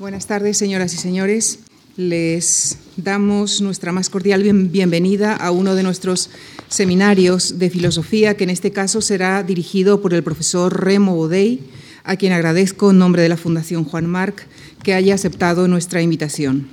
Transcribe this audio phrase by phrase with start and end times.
[0.00, 1.58] Buenas tardes, señoras y señores.
[1.98, 6.30] Les damos nuestra más cordial bienvenida a uno de nuestros
[6.70, 11.60] seminarios de filosofía, que en este caso será dirigido por el profesor Remo Bodey,
[12.02, 14.46] a quien agradezco en nombre de la Fundación Juan Marc
[14.82, 16.68] que haya aceptado nuestra invitación.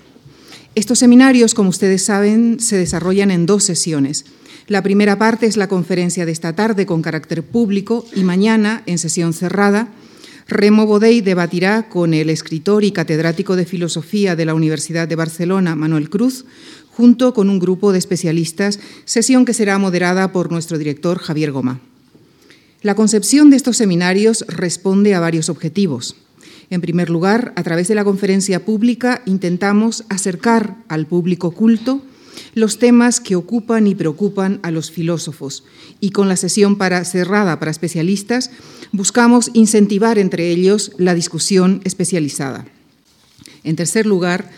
[0.75, 4.23] Estos seminarios, como ustedes saben, se desarrollan en dos sesiones.
[4.67, 8.97] La primera parte es la conferencia de esta tarde con carácter público y mañana, en
[8.97, 9.89] sesión cerrada,
[10.47, 15.75] Remo Bodey debatirá con el escritor y catedrático de filosofía de la Universidad de Barcelona,
[15.75, 16.45] Manuel Cruz,
[16.89, 21.81] junto con un grupo de especialistas, sesión que será moderada por nuestro director Javier Goma.
[22.81, 26.15] La concepción de estos seminarios responde a varios objetivos.
[26.69, 32.01] En primer lugar, a través de la conferencia pública intentamos acercar al público culto
[32.53, 35.63] los temas que ocupan y preocupan a los filósofos
[35.99, 38.51] y con la sesión para, cerrada para especialistas
[38.91, 42.65] buscamos incentivar entre ellos la discusión especializada.
[43.63, 44.49] En tercer lugar,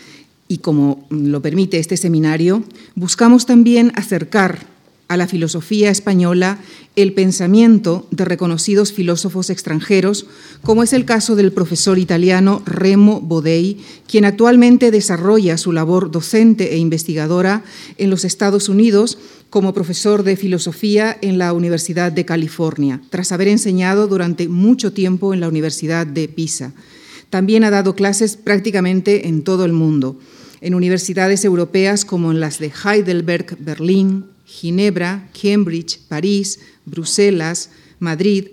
[0.48, 2.64] y como lo permite este seminario,
[2.96, 4.66] buscamos también acercar
[5.10, 6.60] a la filosofía española
[6.96, 10.28] el pensamiento de reconocidos filósofos extranjeros,
[10.62, 16.74] como es el caso del profesor italiano Remo Bodei, quien actualmente desarrolla su labor docente
[16.74, 17.64] e investigadora
[17.98, 19.18] en los Estados Unidos
[19.50, 25.34] como profesor de filosofía en la Universidad de California, tras haber enseñado durante mucho tiempo
[25.34, 26.74] en la Universidad de Pisa.
[27.32, 30.20] También ha dado clases prácticamente en todo el mundo,
[30.62, 37.70] en universidades europeas como en las de Heidelberg, Berlín, Ginebra, Cambridge, París, Bruselas,
[38.00, 38.48] Madrid,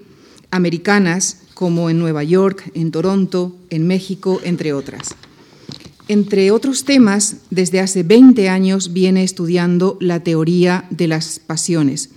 [0.50, 5.16] americanas como en Nueva York, en Toronto, en México, entre otras.
[6.06, 12.10] Entre otros temas, desde hace 20 años viene estudiando la teoría de las pasiones.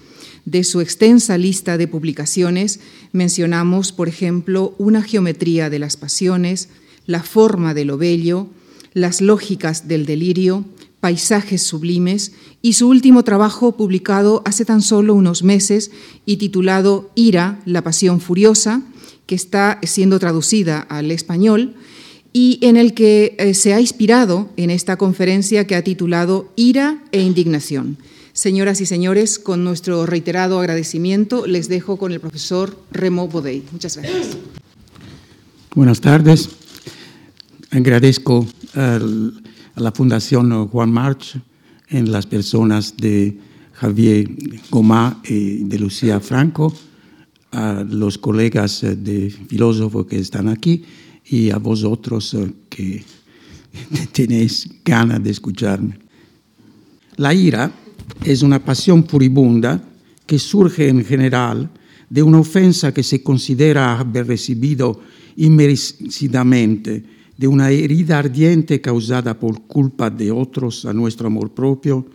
[0.45, 2.81] De su extensa lista de publicaciones
[3.13, 6.69] mencionamos, por ejemplo, una geometría de las pasiones,
[7.05, 8.47] la forma de lo bello,
[8.93, 10.65] las lógicas del delirio,
[10.99, 15.91] Paisajes Sublimes y su último trabajo publicado hace tan solo unos meses
[16.25, 18.81] y titulado Ira, la Pasión Furiosa,
[19.25, 21.75] que está siendo traducida al español
[22.33, 27.03] y en el que eh, se ha inspirado en esta conferencia que ha titulado Ira
[27.11, 27.97] e Indignación.
[28.33, 33.63] Señoras y señores, con nuestro reiterado agradecimiento, les dejo con el profesor Remo Bodey.
[33.71, 34.37] Muchas gracias.
[35.75, 36.49] Buenas tardes.
[37.71, 39.43] Agradezco al
[39.79, 41.39] la Fundación Juan March
[41.89, 43.37] en las personas de
[43.73, 44.29] Javier
[44.69, 46.73] Gomá y de Lucía Franco,
[47.51, 50.83] a los colegas de filósofos que están aquí
[51.25, 53.03] y a vosotros eh, que
[54.11, 55.97] tenéis ganas de escucharme.
[57.15, 57.71] La ira
[58.23, 59.81] es una pasión furibunda
[60.25, 61.69] que surge en general
[62.09, 64.99] de una ofensa que se considera haber recibido
[65.37, 72.05] inmerecidamente de una herida ardiente causada por culpa de otros a nuestro amor propio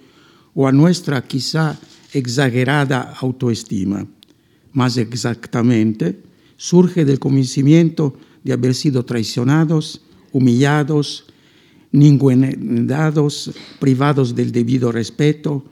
[0.52, 1.80] o a nuestra quizá
[2.12, 4.06] exagerada autoestima.
[4.74, 6.20] Más exactamente,
[6.58, 8.14] surge del convencimiento
[8.44, 11.24] de haber sido traicionados, humillados,
[11.90, 15.64] ningunedados, privados del debido respeto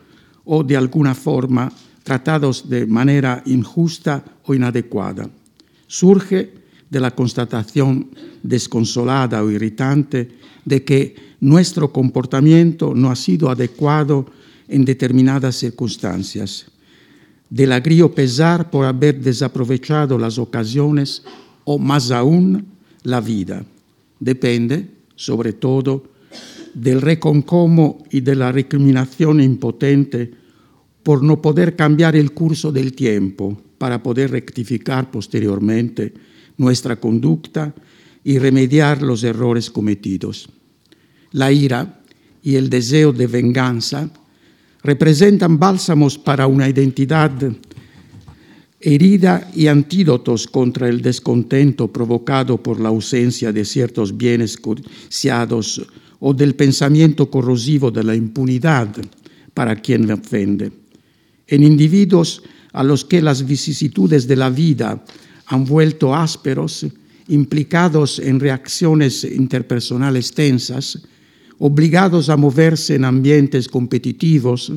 [0.46, 1.70] o de alguna forma
[2.04, 5.28] tratados de manera injusta o inadecuada.
[5.86, 6.61] Surge
[6.92, 10.28] de la constatación desconsolada o irritante
[10.68, 14.26] de que nuestro comportamiento no ha sido adecuado
[14.68, 16.66] en determinadas circunstancias,
[17.48, 21.24] del agrio pesar por haber desaprovechado las ocasiones
[21.64, 22.66] o más aún
[23.04, 23.64] la vida.
[24.20, 26.04] Depende, sobre todo,
[26.74, 30.30] del reconcomo y de la recriminación impotente
[31.02, 37.74] por no poder cambiar el curso del tiempo para poder rectificar posteriormente nuestra conducta
[38.24, 40.48] y remediar los errores cometidos.
[41.32, 42.00] La ira
[42.42, 44.10] y el deseo de venganza
[44.82, 47.32] representan bálsamos para una identidad
[48.82, 55.86] herida y antídotos contra el descontento provocado por la ausencia de ciertos bienes codiciados
[56.18, 58.88] o del pensamiento corrosivo de la impunidad
[59.54, 60.72] para quien me ofende.
[61.46, 62.42] En individuos
[62.72, 65.04] a los que las vicisitudes de la vida
[65.46, 66.86] han vuelto ásperos,
[67.28, 70.98] implicados en reacciones interpersonales tensas,
[71.58, 74.72] obligados a moverse en ambientes competitivos,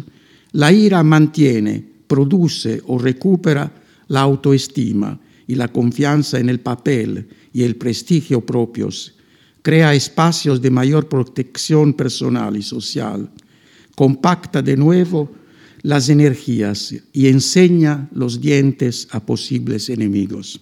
[0.52, 3.72] la ira mantiene, produce o recupera
[4.08, 9.14] la autoestima y la confianza en el papel y el prestigio propios,
[9.62, 13.30] crea espacios de mayor protección personal y social,
[13.96, 15.30] compacta de nuevo
[15.86, 20.60] las energías y enseña los dientes a posibles enemigos.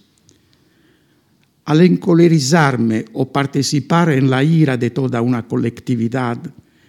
[1.64, 6.36] al encolerizarme o participar en la ira de toda una colectividad,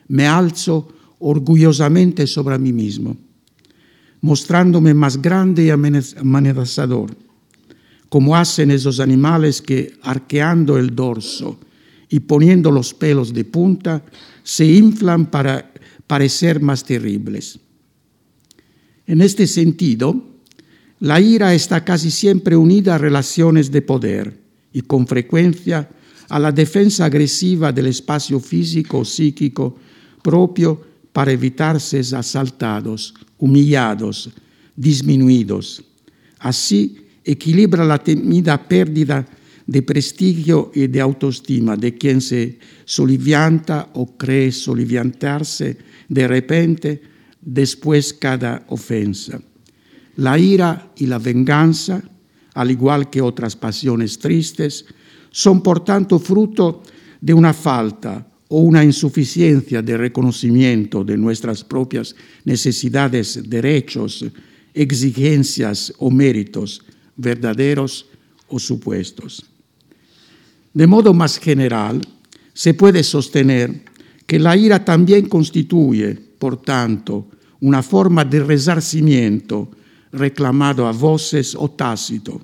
[0.09, 0.89] me alzo
[1.19, 3.15] orgullosamente sobre mí mismo,
[4.19, 7.15] mostrándome más grande y amenazador,
[8.09, 11.57] como hacen esos animales que, arqueando el dorso
[12.09, 14.03] y poniendo los pelos de punta,
[14.43, 15.71] se inflan para
[16.05, 17.61] parecer más terribles.
[19.07, 20.23] En este sentido,
[20.99, 24.39] la ira está casi siempre unida a relaciones de poder
[24.73, 25.89] y con frecuencia
[26.29, 29.77] a la defensa agresiva del espacio físico o psíquico
[30.23, 30.81] propio
[31.13, 34.31] para evitar ser asaltados, humillados,
[34.75, 35.83] disminuidos.
[36.39, 39.25] Así equilibra la temida pérdida
[39.67, 47.01] de prestigio y de autoestima de quien se solivianta o cree soliviantarse de repente
[47.45, 49.39] después cada ofensa.
[50.18, 52.01] La ira y la venganza,
[52.56, 54.86] al igual que otras pasiones tristes,
[55.30, 56.81] son por tanto fruto
[57.21, 64.25] de una falta o una insuficiencia de reconocimiento de nuestras propias necesidades, derechos,
[64.74, 66.81] exigencias o méritos,
[67.15, 68.07] verdaderos
[68.48, 69.45] o supuestos.
[70.74, 72.01] De modo más general,
[72.53, 73.83] se puede sostener
[74.25, 77.27] que la ira también constituye, por tanto,
[77.61, 79.71] una forma de resarcimiento
[80.11, 82.41] reclamado a voces o tácito,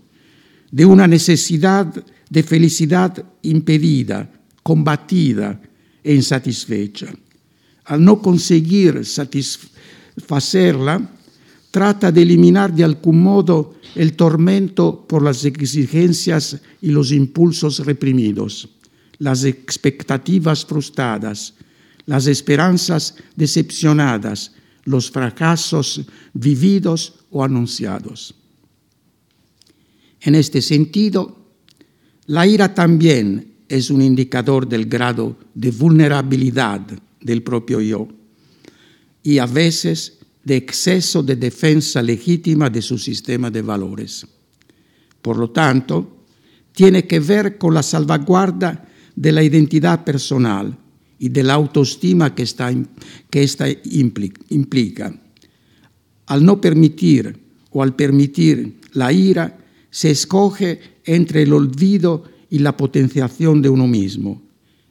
[0.71, 1.93] de una necesidad
[2.29, 4.31] de felicidad impedida,
[4.63, 5.59] combatida
[6.03, 7.07] e insatisfecha.
[7.85, 11.09] Al no conseguir satisfacerla,
[11.71, 18.69] trata de eliminar de algún modo el tormento por las exigencias y los impulsos reprimidos,
[19.17, 21.53] las expectativas frustradas,
[22.05, 24.51] las esperanzas decepcionadas,
[24.83, 26.01] los fracasos
[26.33, 28.35] vividos o anunciados.
[30.21, 31.37] En este sentido,
[32.27, 36.81] la ira también es un indicador del grado de vulnerabilidad
[37.19, 38.07] del propio yo
[39.23, 44.25] y a veces de exceso de defensa legítima de su sistema de valores.
[45.21, 46.25] Por lo tanto,
[46.73, 50.77] tiene que ver con la salvaguarda de la identidad personal
[51.21, 52.73] y de la autoestima que, esta,
[53.29, 55.13] que esta implica.
[56.25, 57.37] Al no permitir
[57.69, 59.55] o al permitir la ira,
[59.91, 64.41] se escoge entre el olvido y la potenciación de uno mismo,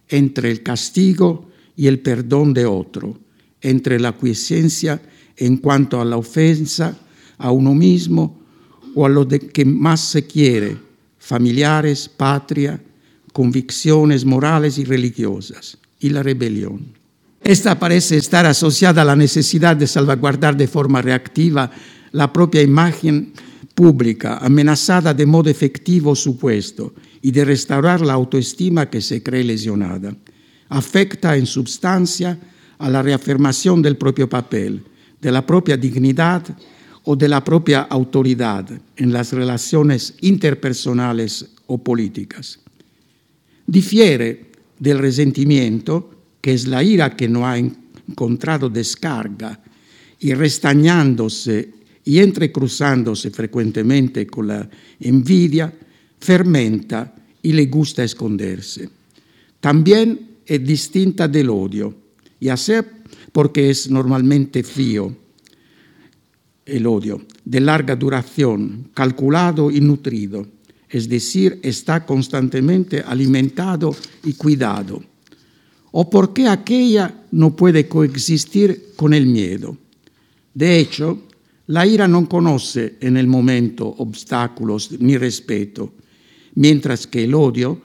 [0.08, 3.18] entre el castigo y el perdón de otro,
[3.60, 5.02] entre la aquiescencia
[5.36, 6.96] en cuanto a la ofensa
[7.38, 8.40] a uno mismo
[8.94, 10.76] o a lo de que más se quiere,
[11.18, 12.80] familiares, patria,
[13.32, 16.98] convicciones morales y religiosas y la rebelión.
[17.42, 21.70] Esta parece estar asociada a la necesidad de salvaguardar de forma reactiva
[22.12, 23.32] la propia imagen
[23.74, 26.92] pública, amenazada de modo efectivo supuesto,
[27.22, 30.14] y de restaurar la autoestima que se cree lesionada.
[30.68, 32.38] Afecta en substancia
[32.78, 34.84] a la reafirmación del propio papel,
[35.20, 36.42] de la propia dignidad
[37.04, 42.60] o de la propia autoridad en las relaciones interpersonales o políticas.
[43.66, 44.49] Difiere
[44.80, 46.10] del resentimiento,
[46.40, 49.60] que es la ira que no ha encontrado descarga,
[50.18, 51.72] y restañándose
[52.04, 54.68] y entrecruzándose frecuentemente con la
[54.98, 55.72] envidia,
[56.18, 58.88] fermenta y le gusta esconderse.
[59.60, 61.94] También es distinta del odio,
[62.40, 62.90] y hacer
[63.32, 65.14] porque es normalmente frío
[66.64, 70.46] el odio, de larga duración, calculado y nutrido
[70.90, 73.94] es decir, está constantemente alimentado
[74.24, 75.02] y cuidado.
[75.92, 79.76] ¿O por qué aquella no puede coexistir con el miedo?
[80.52, 81.22] De hecho,
[81.68, 85.92] la ira no conoce en el momento obstáculos ni respeto,
[86.54, 87.80] mientras que el odio,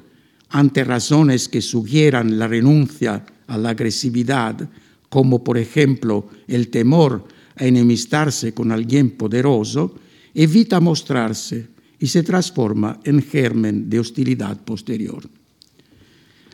[0.49, 4.67] ante razones que sugieran la renuncia a la agresividad,
[5.09, 9.95] como por ejemplo el temor a enemistarse con alguien poderoso,
[10.33, 15.27] evita mostrarse y se transforma en germen de hostilidad posterior.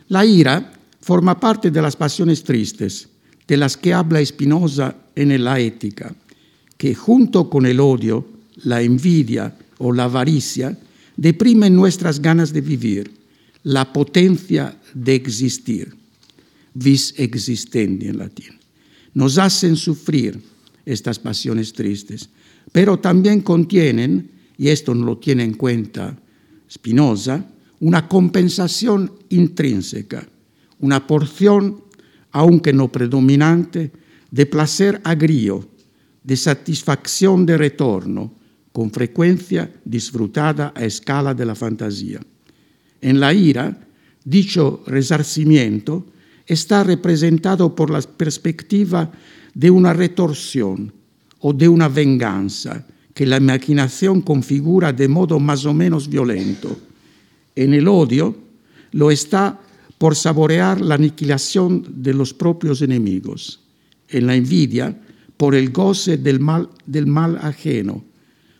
[0.08, 3.08] La ira forma parte de las pasiones tristes,
[3.46, 6.14] de las que habla Spinoza en la ética,
[6.76, 8.26] que junto con el odio,
[8.64, 10.78] la envidia o la avaricia,
[11.16, 13.10] deprimen nuestras ganas de vivir,
[13.64, 15.94] la potencia de existir,
[16.74, 18.58] vis existendi en latín.
[19.14, 20.40] Nos hacen sufrir
[20.84, 22.28] estas pasiones tristes,
[22.72, 24.30] pero también contienen
[24.62, 26.16] y esto no lo tiene en cuenta
[26.70, 27.44] Spinoza,
[27.80, 30.24] una compensación intrínseca,
[30.78, 31.82] una porción,
[32.30, 33.90] aunque no predominante,
[34.30, 35.68] de placer agrio,
[36.22, 38.34] de satisfacción de retorno,
[38.70, 42.20] con frecuencia disfrutada a escala de la fantasía.
[43.00, 43.76] En la ira,
[44.24, 46.06] dicho resarcimiento
[46.46, 49.10] está representado por la perspectiva
[49.54, 50.92] de una retorsión
[51.40, 56.76] o de una venganza que la imaginación configura de modo más o menos violento.
[57.54, 58.36] En el odio
[58.92, 59.60] lo está
[59.98, 63.60] por saborear la aniquilación de los propios enemigos.
[64.08, 65.00] En la envidia,
[65.36, 68.04] por el goce del mal, del mal ajeno.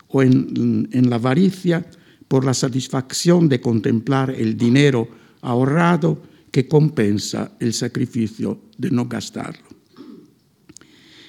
[0.08, 1.86] O en la avaricia,
[2.28, 5.08] por la satisfacción de contemplar el dinero
[5.42, 9.71] ahorrado que compensa el sacrificio de no gastarlo.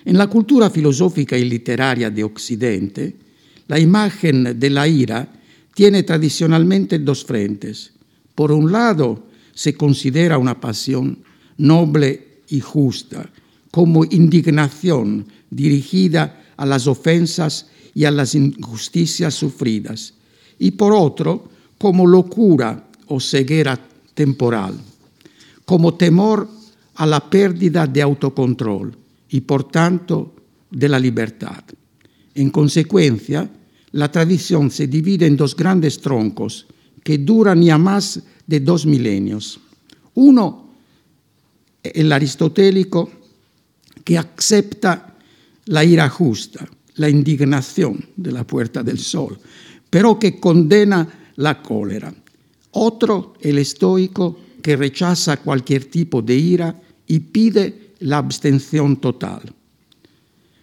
[0.06, 3.16] En la cultura filosófica y literaria de Occidente,
[3.68, 5.32] la imagen de la ira
[5.74, 7.94] tiene tradicionalmente dos frentes.
[8.36, 11.20] Por un lado, se considera una pasión
[11.58, 13.30] noble y justa,
[13.72, 20.16] como indignación dirigida a las ofensas y a las injusticias sufridas,
[20.60, 23.80] y por otro, como locura o ceguera
[24.14, 24.76] temporal,
[25.66, 26.50] como temor
[26.96, 29.03] a la pérdida de autocontrol
[29.34, 30.36] y por tanto
[30.70, 31.64] de la libertad.
[32.36, 33.50] En consecuencia,
[33.92, 36.68] la tradición se divide en dos grandes troncos
[37.04, 39.60] que duran ya más de dos milenios.
[40.14, 40.70] Uno,
[41.82, 43.10] el aristotélico,
[44.04, 45.18] que acepta
[45.66, 49.40] la ira justa, la indignación de la puerta del sol,
[49.90, 52.14] pero que condena la cólera.
[52.72, 59.42] Otro, el estoico, que rechaza cualquier tipo de ira y pide la abstención total.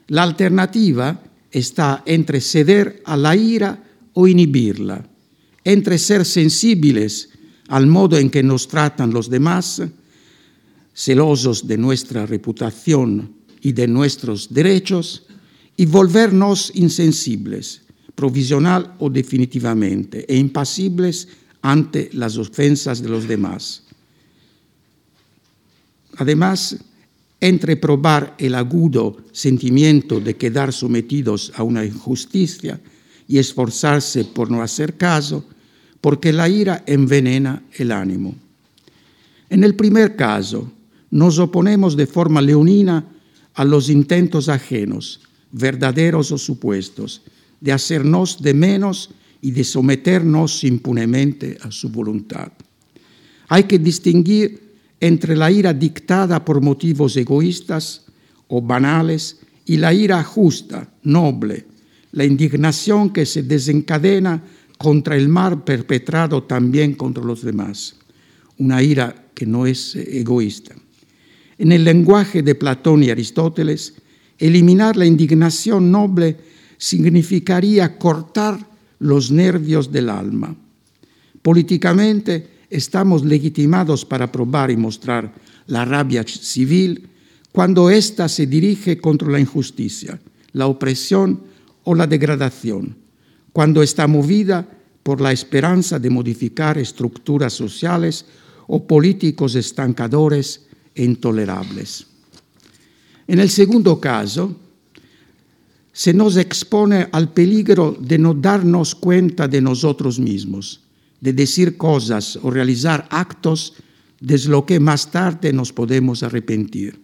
[0.09, 3.83] La alternativa está entre ceder a la ira
[4.13, 5.07] o inhibirla,
[5.65, 7.31] entre ser sensibles
[7.69, 9.83] al modo en que nos tratan los demás,
[10.95, 15.25] celosos de nuestra reputación y de nuestros derechos,
[15.77, 17.83] y volvernos insensibles,
[18.15, 21.29] provisional o definitivamente, e impasibles
[21.63, 23.85] ante las ofensas de los demás.
[26.17, 26.77] Además,
[27.41, 32.81] entre probar el agudo sentimiento de quedar sometidos a una injusticia
[33.27, 35.45] y esforzarse por no hacer caso,
[36.01, 38.35] porque la ira envenena el ánimo.
[39.49, 40.71] En el primer caso,
[41.11, 43.05] nos oponemos de forma leonina
[43.55, 45.21] a los intentos ajenos,
[45.53, 47.23] verdaderos o supuestos,
[47.61, 49.11] de hacernos de menos
[49.43, 52.53] y de someternos impunemente a su voluntad.
[53.49, 54.70] Hay que distinguir
[55.01, 58.05] entre la ira dictada por motivos egoístas
[58.49, 61.67] o banales y la ira justa, noble,
[62.13, 64.43] la indignación que se desencadena
[64.77, 67.97] contra el mal perpetrado también contra los demás,
[68.59, 70.75] una ira que no es egoísta.
[71.59, 73.95] En el lenguaje de Platón y Aristóteles,
[74.39, 76.37] eliminar la indignación noble
[76.79, 78.59] significaría cortar
[78.99, 80.57] los nervios del alma.
[81.43, 85.35] Políticamente estamos legitimados para probar y mostrar
[85.67, 87.09] la rabia civil
[87.53, 90.21] cuando ésta se dirige contra la injusticia,
[90.53, 91.43] la opresión
[91.83, 92.97] o la degradación,
[93.53, 94.69] cuando está movida
[95.03, 98.25] por la esperanza de modificar estructuras sociales
[98.69, 102.07] o políticos estancadores e intolerables.
[103.27, 104.55] En el segundo caso,
[105.93, 110.81] se nos expone al peligro de no darnos cuenta de nosotros mismos,
[111.21, 113.75] de decir cosas o realizar actos
[114.21, 117.01] de lo que más tarde nos podemos arrepentir,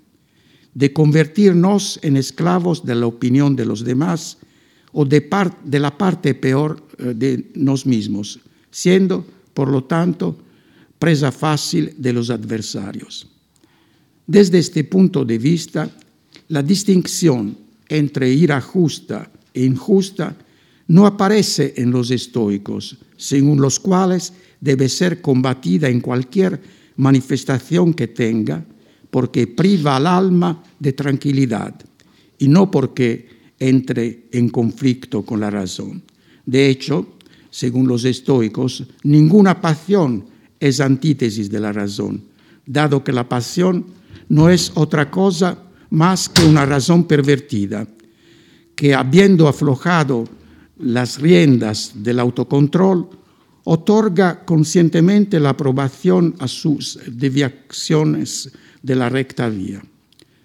[0.75, 4.39] de convertirnos en esclavos de la opinión de los demás
[4.93, 5.29] o de,
[5.65, 10.37] de la parte peor eh, de nos mismos, siendo, por lo tanto,
[10.99, 13.27] presa fácil de los adversarios.
[14.27, 15.89] Desde este punto de vista,
[16.49, 17.57] la distinción
[17.89, 20.37] entre ira justa e injusta
[20.89, 26.61] no aparece en los estoicos, según los cuales debe ser combatida en cualquier
[26.97, 28.65] manifestación que tenga,
[29.11, 31.75] porque priva al alma de tranquilidad
[32.39, 36.03] y no porque entre en conflicto con la razón.
[36.45, 37.17] De hecho,
[37.51, 40.27] según los estoicos, ninguna pasión
[40.61, 42.23] es antítesis de la razón,
[42.67, 43.87] dado que la pasión
[44.29, 45.59] no es otra cosa
[45.91, 47.87] más que una razón pervertida,
[48.75, 50.25] que habiendo aflojado
[50.79, 53.09] las riendas del autocontrol,
[53.65, 58.51] otorga conscientemente la aprobación a sus deviaciones
[58.83, 59.83] de la recta vía.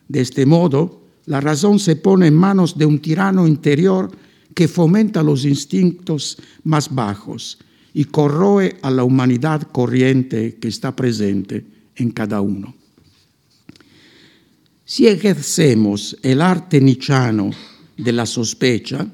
[0.08, 4.12] De este modo, la razón se pone en manos de un tirano interior
[4.56, 7.60] que fomenta los instintos más bajos
[7.94, 12.74] y corroe a la humanidad corriente que está presente en cada uno.
[14.84, 17.52] Si ejercemos el arte nichano
[17.98, 19.08] de la sospecha,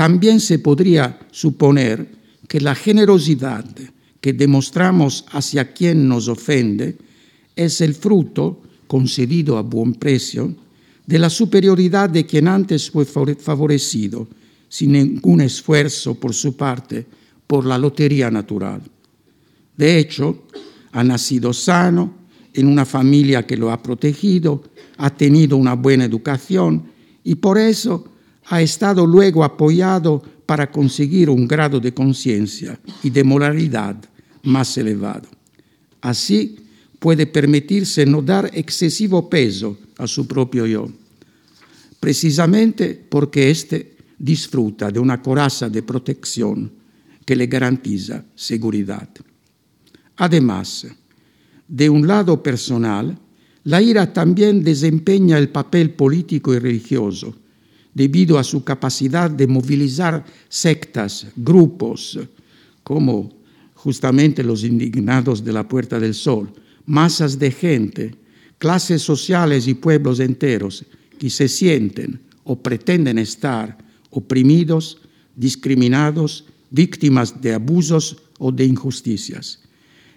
[0.00, 2.08] también se podría suponer
[2.48, 3.66] que la generosidad
[4.18, 6.96] que demostramos hacia quien nos ofende
[7.54, 10.54] es el fruto, concedido a buen precio,
[11.06, 14.26] de la superioridad de quien antes fue favorecido,
[14.70, 17.04] sin ningún esfuerzo por su parte,
[17.46, 18.80] por la lotería natural.
[19.76, 20.44] De hecho,
[20.92, 22.14] ha nacido sano,
[22.54, 24.64] en una familia que lo ha protegido,
[24.96, 26.84] ha tenido una buena educación
[27.22, 28.06] y por eso
[28.50, 33.96] ha estado luego apoyado para conseguir un grado de conciencia y de moralidad
[34.42, 35.28] más elevado.
[36.00, 36.56] Así
[36.98, 40.88] puede permitirse no dar excesivo peso a su propio yo,
[42.00, 46.72] precisamente porque éste disfruta de una coraza de protección
[47.24, 49.08] que le garantiza seguridad.
[50.16, 50.88] Además,
[51.68, 53.16] de un lado personal,
[53.62, 57.36] la ira también desempeña el papel político y religioso,
[57.94, 62.18] debido a su capacidad de movilizar sectas, grupos,
[62.82, 63.32] como
[63.74, 66.52] justamente los indignados de la Puerta del Sol,
[66.86, 68.14] masas de gente,
[68.58, 70.84] clases sociales y pueblos enteros
[71.18, 73.78] que se sienten o pretenden estar
[74.10, 74.98] oprimidos,
[75.36, 79.60] discriminados, víctimas de abusos o de injusticias.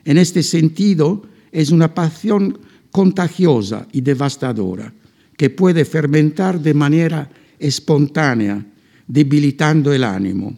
[0.06, 2.60] En este sentido, es una pasión
[2.92, 4.94] contagiosa y devastadora
[5.38, 7.30] que puede fermentar de manera
[7.60, 8.66] espontánea,
[9.08, 10.58] debilitando el ánimo,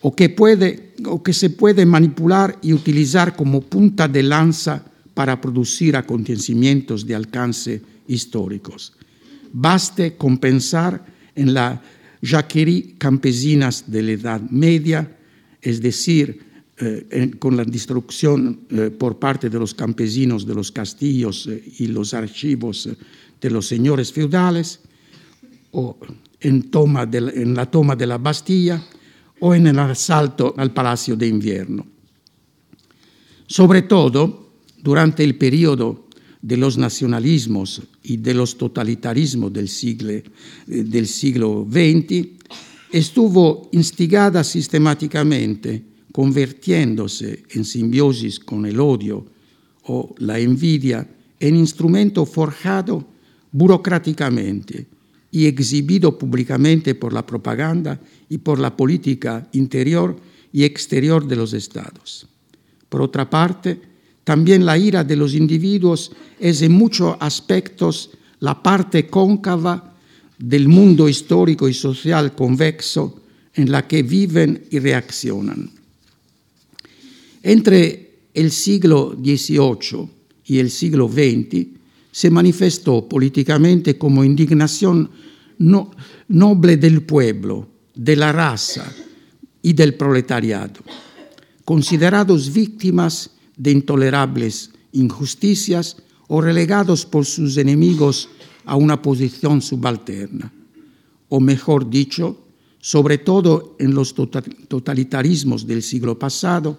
[0.00, 5.40] o que, puede, o que se puede manipular y utilizar como punta de lanza para
[5.40, 8.92] producir acontecimientos de alcance históricos.
[9.52, 11.04] Baste compensar
[11.34, 11.82] en la
[12.22, 15.16] jaquería campesinas de la Edad Media,
[15.62, 16.44] es decir,
[16.78, 21.86] eh, con la destrucción eh, por parte de los campesinos de los castillos eh, y
[21.86, 22.88] los archivos
[23.40, 24.80] de los señores feudales,
[25.76, 25.98] o
[26.40, 28.82] en, toma de, en la toma de la Bastilla,
[29.40, 31.86] o en el asalto al Palacio de Invierno.
[33.46, 34.52] Sobre todo,
[34.82, 36.08] durante el periodo
[36.40, 40.22] de los nacionalismos y de los totalitarismos del siglo,
[40.66, 42.26] del siglo XX,
[42.90, 49.26] estuvo instigada sistemáticamente convirtiéndose en simbiosis con el odio
[49.84, 51.06] o la envidia
[51.38, 53.04] en instrumento forjado
[53.52, 54.95] burocráticamente
[55.36, 60.16] y exhibido públicamente por la propaganda y por la política interior
[60.50, 62.26] y exterior de los estados.
[62.88, 63.78] Por otra parte,
[64.24, 69.94] también la ira de los individuos es en muchos aspectos la parte cóncava
[70.38, 73.20] del mundo histórico y social convexo
[73.52, 75.70] en la que viven y reaccionan.
[77.42, 80.08] Entre el siglo XVIII
[80.46, 81.76] y el siglo XX
[82.16, 85.10] se manifestó políticamente como indignación
[85.58, 85.90] no,
[86.28, 88.90] noble del pueblo, de la raza
[89.60, 90.80] y del proletariado,
[91.66, 98.30] considerados víctimas de intolerables injusticias o relegados por sus enemigos
[98.64, 100.50] a una posición subalterna,
[101.28, 102.46] o mejor dicho,
[102.80, 106.78] sobre todo en los totalitarismos del siglo pasado,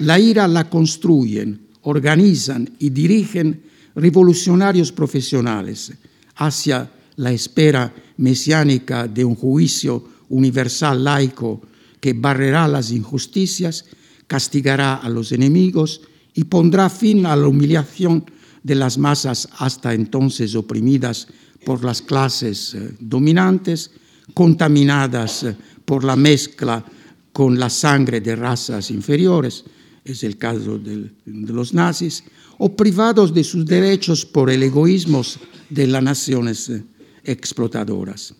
[0.00, 3.62] la ira la construyen, organizan y dirigen
[3.96, 5.92] revolucionarios profesionales
[6.36, 11.62] hacia la espera mesiánica de un juicio universal laico
[11.98, 13.86] que barrerá las injusticias,
[14.26, 16.02] castigará a los enemigos
[16.34, 18.24] y pondrá fin a la humillación
[18.62, 21.28] de las masas hasta entonces oprimidas
[21.64, 23.92] por las clases eh, dominantes,
[24.34, 26.84] contaminadas eh, por la mezcla
[27.32, 29.64] con la sangre de razas inferiores,
[30.06, 32.24] es el caso de los nazis,
[32.58, 35.22] o privados de sus derechos por el egoísmo
[35.68, 36.84] de las naciones eh,
[37.24, 38.34] explotadoras.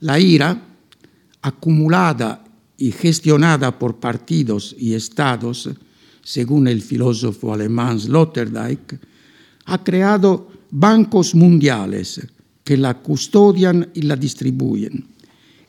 [0.00, 0.62] La ira,
[1.42, 2.44] acumulada
[2.78, 5.68] y gestionada por partidos y estados,
[6.22, 8.98] según el filósofo alemán Sloterdijk,
[9.66, 12.20] ha creado bancos mundiales
[12.64, 15.04] que la custodian y la distribuyen,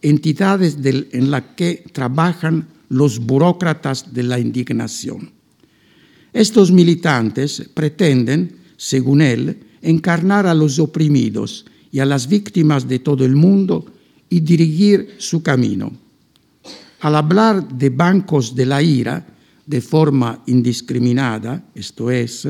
[0.02, 5.32] entidades en las que trabajan los burócratas de la indignación.
[6.34, 13.24] Estos militantes pretenden, según él, encarnar a los oprimidos y a las víctimas de todo
[13.24, 13.86] el mundo
[14.30, 15.92] y dirigir su camino.
[17.00, 19.26] Al hablar de bancos de la ira
[19.66, 22.48] de forma indiscriminada, esto es,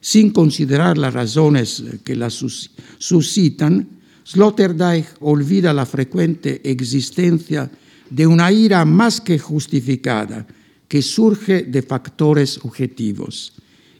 [0.00, 3.88] sin considerar las razones que la suscitan,
[4.24, 7.70] Sloterdijk olvida la frecuente existencia
[8.10, 10.46] de una ira más que justificada
[10.88, 13.52] que surge de factores objetivos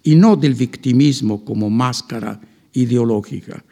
[0.03, 2.40] y no del victimismo como máscara
[2.73, 3.62] ideológica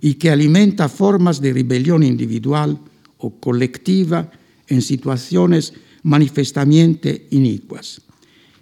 [0.00, 2.78] y que alimenta formas de rebelión individual
[3.18, 4.30] o colectiva
[4.68, 8.00] en situaciones manifestamente inicuas.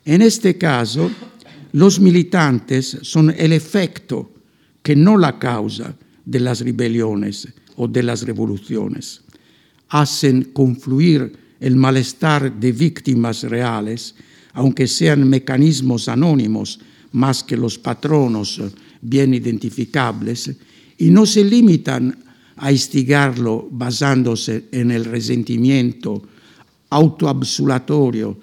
[0.04, 1.10] En este caso,
[1.72, 4.30] los militantes son el efecto
[4.82, 9.22] que no la causa de las rebeliones o de las revoluciones.
[9.90, 14.14] Hacen confluir el malestar de víctimas reales,
[14.54, 16.80] aunque sean mecanismos anónimos
[17.12, 18.60] más que los patronos
[19.02, 20.50] bien identificables,
[20.96, 22.16] y no se limitan
[22.56, 26.22] a instigarlo basándose en el resentimiento
[26.90, 28.38] autoabsulatorio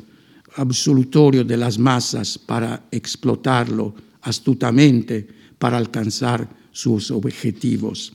[0.57, 8.13] absolutorio de las masas para explotarlo astutamente para alcanzar sus objetivos.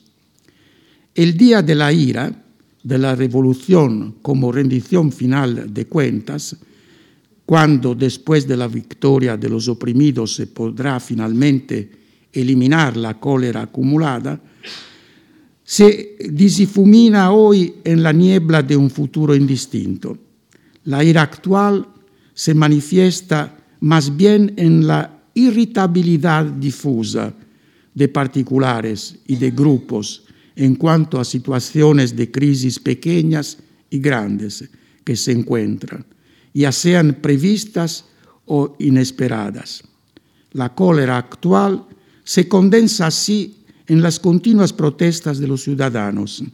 [1.14, 2.33] El día de la ira,
[2.83, 6.57] de la revolución como rendición final de cuentas,
[7.47, 11.90] cuando después de la victoria de los oprimidos se podrá finalmente
[12.33, 14.40] eliminar la cólera acumulada,
[15.64, 20.18] se disifumina hoy en la niebla de un futuro indistinto.
[20.85, 21.87] La ira actual
[22.35, 27.33] se manifiesta más bien en la irritabilidad difusa
[27.95, 30.25] de particulares y de grupos
[30.57, 33.59] en cuanto a situaciones de crisis pequeñas
[33.91, 34.69] y grandes
[35.05, 36.05] que se encuentran,
[36.55, 38.05] ya sean previstas
[38.47, 39.83] o inesperadas.
[40.53, 41.85] La cólera actual
[42.25, 46.45] se condensa así en las continuas protestas de los ciudadanos,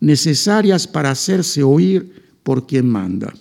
[0.00, 3.32] necesarias para hacerse oír por quien manda.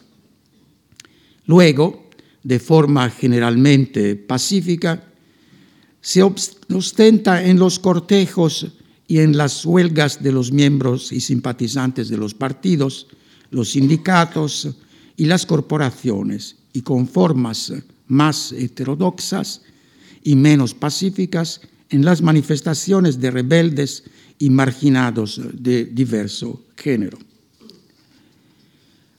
[1.46, 2.10] Luego,
[2.44, 5.04] de forma generalmente pacífica,
[6.02, 8.68] se ostenta en los cortejos
[9.12, 13.08] y en las huelgas de los miembros y simpatizantes de los partidos,
[13.50, 14.70] los sindicatos
[15.18, 17.74] y las corporaciones, y con formas
[18.08, 19.64] más heterodoxas
[20.24, 24.06] y menos pacíficas en las manifestaciones de rebeldes
[24.40, 27.18] y marginados de diverso género.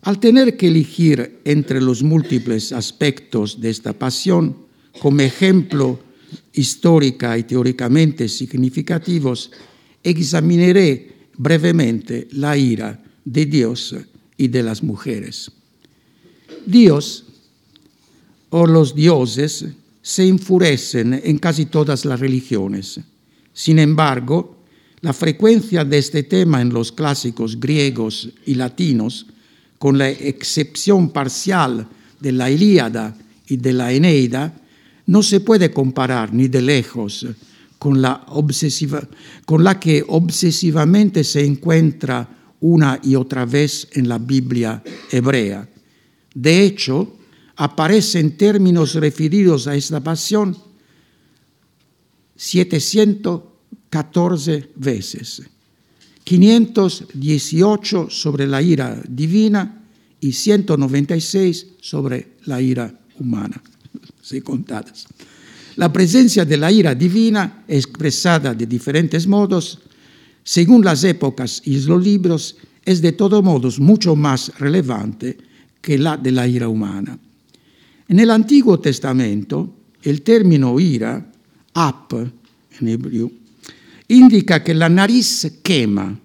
[0.01, 4.57] Al tener que elegir entre los múltiples aspectos de esta pasión,
[5.03, 6.01] como ejemplo
[6.55, 9.51] histórica y teóricamente significativos,
[10.03, 13.95] examinaré brevemente la ira de Dios
[14.37, 15.51] y de las mujeres.
[16.67, 17.25] Dios
[18.51, 19.67] o los dioses
[20.03, 23.01] se enfurecen en casi todas las religiones.
[23.53, 24.57] Sin embargo,
[25.01, 29.27] la frecuencia de este tema en los clásicos griegos y latinos
[29.79, 31.89] con la excepción parcial
[32.21, 33.17] de la Ilíada
[33.49, 34.55] y de la Eneida,
[35.07, 37.27] no se puede comparar ni de lejos
[37.83, 38.25] con la,
[39.81, 45.69] que obsesivamente se encuentra una y otra vez en la Biblia hebrea.
[46.33, 47.17] De hecho,
[47.57, 50.57] aparece en términos referidos a esta pasión
[52.37, 55.43] 714 veces.
[56.23, 59.83] 518 sobre la ira divina
[60.21, 63.61] y 196 sobre la ira humana,
[64.23, 65.09] si contadas.
[65.77, 69.79] La presencia de la ira divina, expresada de diferentes modos,
[70.45, 75.39] según las épocas y los libros, es de todos modos mucho más relevante
[75.81, 77.19] que la de la ira humana.
[78.09, 81.33] En el Antiguo Testamento, el término ira,
[81.75, 83.31] ap en hebreo,
[84.09, 86.19] indica que la nariz quema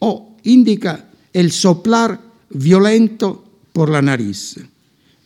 [0.00, 2.20] o indica el soplar
[2.50, 4.56] violento por la nariz.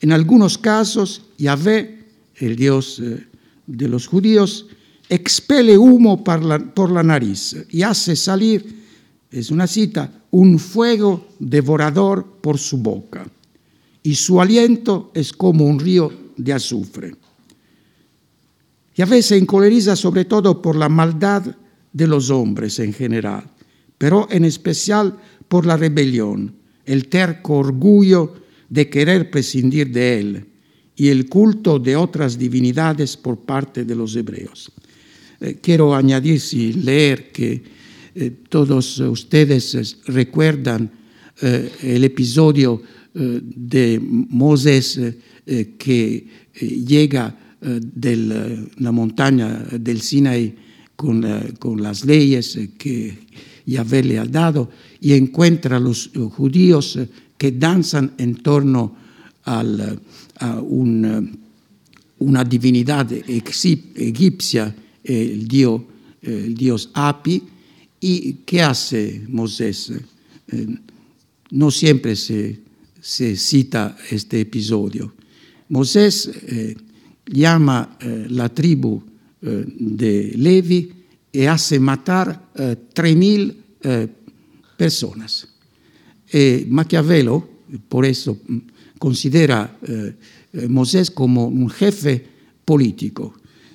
[0.00, 2.04] En algunos casos, Yahvé,
[2.36, 3.26] el Dios eh,
[3.68, 4.66] de los judíos,
[5.08, 8.82] expele humo por la, nariz y hace salir,
[9.30, 13.26] es una cita, un fuego devorador por su boca.
[14.02, 17.14] Y su aliento es como un río de azufre.
[18.96, 21.44] Yahvé se encoleriza sobre todo por la maldad
[21.92, 23.50] de los hombres en general,
[23.98, 26.54] pero en especial por la rebelión,
[26.84, 28.34] el terco orgullo
[28.68, 30.48] de querer prescindir de él
[30.98, 34.70] y el culto de otras divinidades por parte de los hebreos.
[35.40, 37.62] Eh, quiero añadir, y leer que
[38.14, 40.90] eh, todos ustedes recuerdan
[41.40, 42.82] eh, el episodio
[43.14, 45.00] de Moisés
[45.76, 46.26] que
[46.60, 50.54] llega de la montaña del Sinaí
[50.94, 51.26] con,
[51.58, 53.18] con las leyes que
[53.66, 56.98] Yahvé le ha dado y encuentra a los judíos
[57.36, 58.94] que danzan en torno
[59.44, 59.98] al,
[60.38, 61.38] a un,
[62.18, 65.82] una divinidad egipcia, el dios,
[66.22, 67.42] el dios Api,
[68.00, 69.92] y ¿qué hace Moisés?
[70.50, 70.66] Eh,
[71.50, 72.60] no siempre se,
[73.00, 75.14] se cita este episodio.
[75.68, 76.76] Moisés eh,
[77.26, 79.02] llama eh, la tribu
[79.40, 80.92] eh, de Levi
[81.32, 84.08] y hace matar eh, 3.000 eh,
[84.76, 85.46] personas.
[86.30, 87.48] E Maquiavelo,
[87.88, 88.36] por eso
[88.98, 89.78] considera
[90.68, 92.24] Moisés como un jefe
[92.64, 93.34] político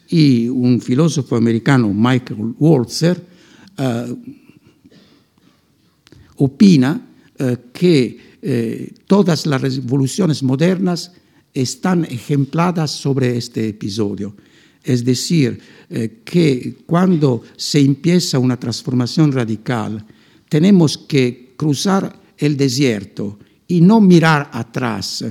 [0.09, 3.21] y un filósofo americano, Michael Walzer,
[6.37, 7.01] opina
[7.71, 8.17] que
[9.07, 11.11] todas las revoluciones modernas
[11.53, 14.35] están ejempladas sobre este episodio.
[14.83, 15.59] Es decir,
[15.89, 20.05] eh, que cuando se empieza una transformación radical,
[20.49, 25.25] tenemos que cruzar el desierto y no mirar atrás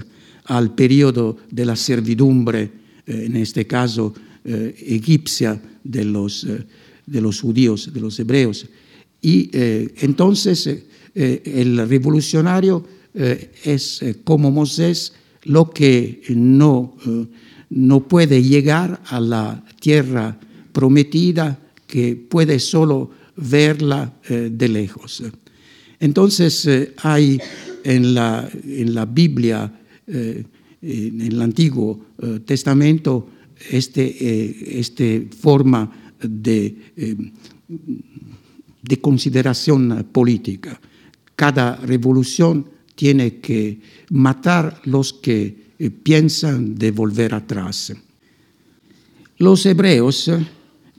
[0.44, 2.70] al periodo de la servidumbre,
[3.06, 4.12] eh, en este caso
[4.44, 6.46] eh, egipcia, de los,
[7.06, 8.66] de los judíos, de los hebreos.
[9.20, 15.12] Y entonces el revolucionario es como Moisés,
[15.44, 17.26] lo que no, eh,
[17.70, 20.38] no puede llegar a la tierra
[20.72, 25.22] prometida, que puede solo verla eh, de lejos.
[25.98, 27.40] Entonces eh, hay
[27.84, 32.06] en la, en la Biblia, en el Antiguo
[32.44, 33.28] Testamento,
[33.70, 36.76] este, este forma de,
[38.82, 40.80] de consideración política.
[41.36, 47.92] Cada revolución tiene que matar los que eh, piensan de volver atrás.
[49.38, 50.30] Los hebreos,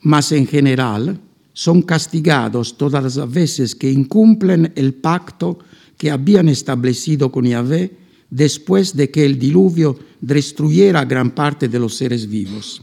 [0.01, 1.19] más en general,
[1.53, 5.59] son castigados todas las veces que incumplen el pacto
[6.03, 7.89] que habían establecido con Yahvé
[8.29, 12.81] después de que el diluvio destruyera gran parte de los seres vivos.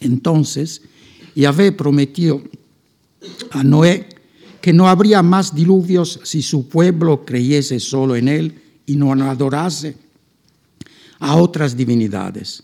[0.00, 0.80] Entonces,
[1.34, 2.42] Yahvé prometió
[3.50, 4.08] a Noé
[4.62, 9.94] que no habría más diluvios si su pueblo creyese solo en él y no adorase
[11.18, 12.62] a otras divinidades.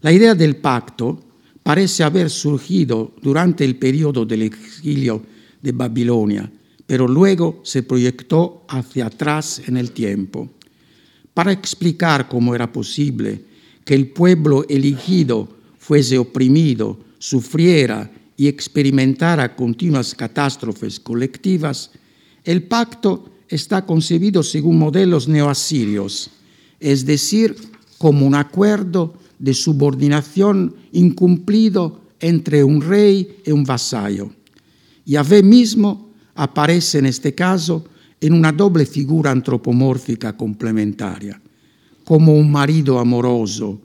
[0.00, 1.22] La idea del pacto
[1.62, 5.22] parece haber surgido durante el periodo del exilio
[5.62, 6.50] de Babilonia,
[6.92, 10.50] pero luego se proyectó hacia atrás en el tiempo.
[11.32, 13.40] Para explicar cómo era posible
[13.82, 21.92] que el pueblo elegido fuese oprimido, sufriera y experimentara continuas catástrofes colectivas,
[22.44, 26.30] el pacto está concebido según modelos neoasirios,
[26.78, 27.56] es decir,
[27.96, 34.30] como un acuerdo de subordinación incumplido entre un rey y un vasallo.
[35.06, 37.84] Yahvé mismo aparece en este caso
[38.20, 41.40] en una doble figura antropomórfica complementaria,
[42.04, 43.80] como un marido amoroso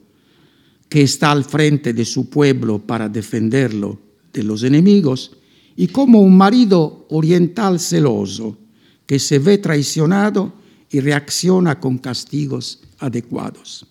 [0.88, 3.98] que está al frente de su pueblo para defenderlo
[4.32, 5.32] de los enemigos
[5.76, 8.56] y como un marido oriental celoso
[9.06, 10.52] que se ve traicionado
[10.90, 13.86] y reacciona con castigos adecuados.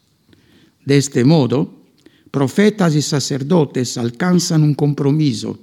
[0.84, 1.74] De este modo,
[2.32, 5.60] profetas y sacerdotes alcanzan un compromiso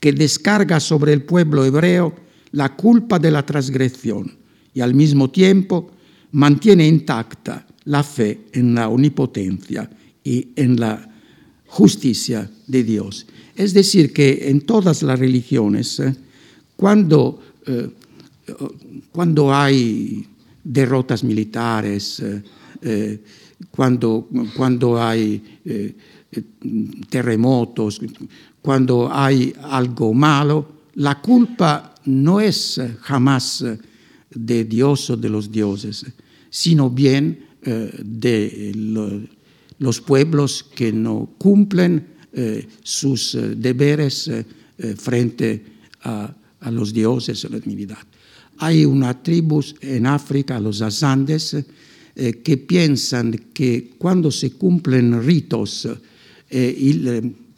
[0.00, 2.14] que descarga sobre el pueblo hebreo
[2.52, 4.30] la culpa de la transgresión
[4.74, 5.90] y al mismo tiempo
[6.32, 9.88] mantiene intacta la fe en la omnipotencia
[10.24, 11.08] y en la
[11.66, 13.26] justicia de Dios.
[13.56, 16.14] Es decir, que en todas las religiones, eh,
[16.76, 17.88] cuando, eh,
[19.10, 20.26] cuando hay
[20.64, 22.22] derrotas militares,
[22.82, 23.20] eh,
[23.70, 25.42] cuando, cuando hay
[27.08, 28.00] terremotos,
[28.60, 33.64] cuando hay algo malo, la culpa no es jamás
[34.30, 36.06] de Dios o de los dioses,
[36.50, 38.72] sino bien de
[39.78, 44.44] los pueblos que no cumplen eh, sus eh, deberes eh,
[44.96, 45.62] frente
[46.02, 46.34] a,
[46.70, 47.98] los dioses, a la divinidad.
[48.56, 51.56] Hay una tribu en África, los Azandes,
[52.14, 55.88] que piensan que cuando se cumplen ritos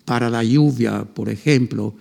[0.04, 1.94] para la lluvia, por ejemplo,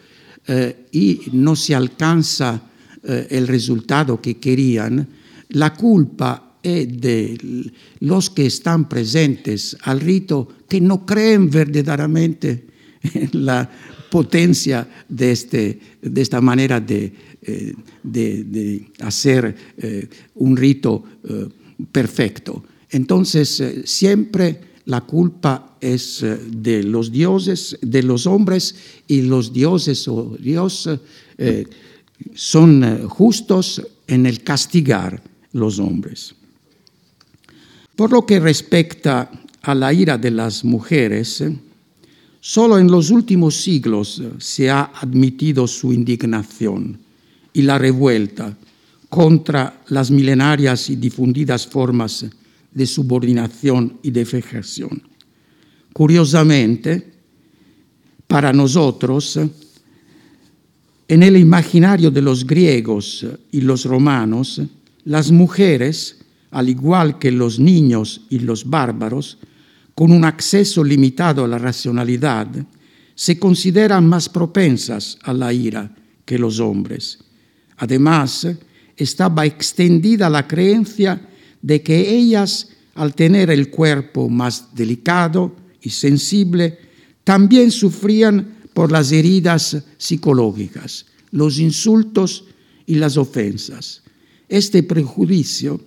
[0.92, 2.62] y no se alcanza
[3.04, 5.08] el resultado que querían,
[5.50, 12.66] la culpa es de los que están presentes al rito que no creen verdaderamente
[13.14, 13.70] en la
[14.10, 21.50] potencia de, este, de esta manera de, eh, de, hacer eh, un rito eh,
[21.92, 22.64] perfecto.
[22.90, 28.76] Entonces, siempre la culpa es de los dioses, de los hombres,
[29.08, 30.90] y los dioses o Dios
[32.34, 35.22] son justos en el castigar
[35.54, 36.36] los hombres.
[37.96, 39.30] Por lo que respecta
[39.62, 41.44] a la ira de las mujeres,
[42.42, 46.98] solo en los últimos siglos se ha admitido su indignación
[47.54, 48.58] y la revuelta
[49.10, 52.26] contra las milenarias y difundidas formas
[52.74, 55.04] de subordinación y de vejación.
[55.94, 57.14] Curiosamente,
[58.28, 59.40] para nosotros,
[61.08, 64.62] en el imaginario de los griegos y los romanos,
[65.06, 69.40] las mujeres al igual que los niños y los bárbaros,
[69.96, 72.48] con un acceso limitado a la racionalidad,
[73.16, 75.94] se consideran más propensas a la ira
[76.26, 77.20] que los hombres.
[77.78, 78.48] Además,
[78.96, 81.20] estaba extendida la creencia
[81.64, 86.78] de que ellas, al tener el cuerpo más delicado y sensible,
[87.24, 92.46] también sufrían por las heridas psicológicas, los insultos
[92.86, 94.04] y las ofensas.
[94.50, 95.82] Este prejuicio,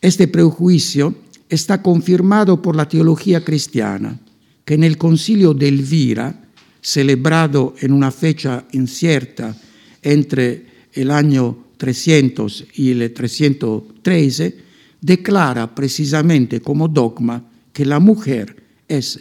[0.00, 1.14] este prejuicio
[1.48, 4.20] está confirmado por la teología cristiana,
[4.64, 6.44] que en el concilio de Elvira,
[6.80, 9.56] celebrado en una fecha incierta
[10.02, 14.58] entre el año 300 y el 313,
[15.00, 19.20] declara precisamente como dogma que la mujer es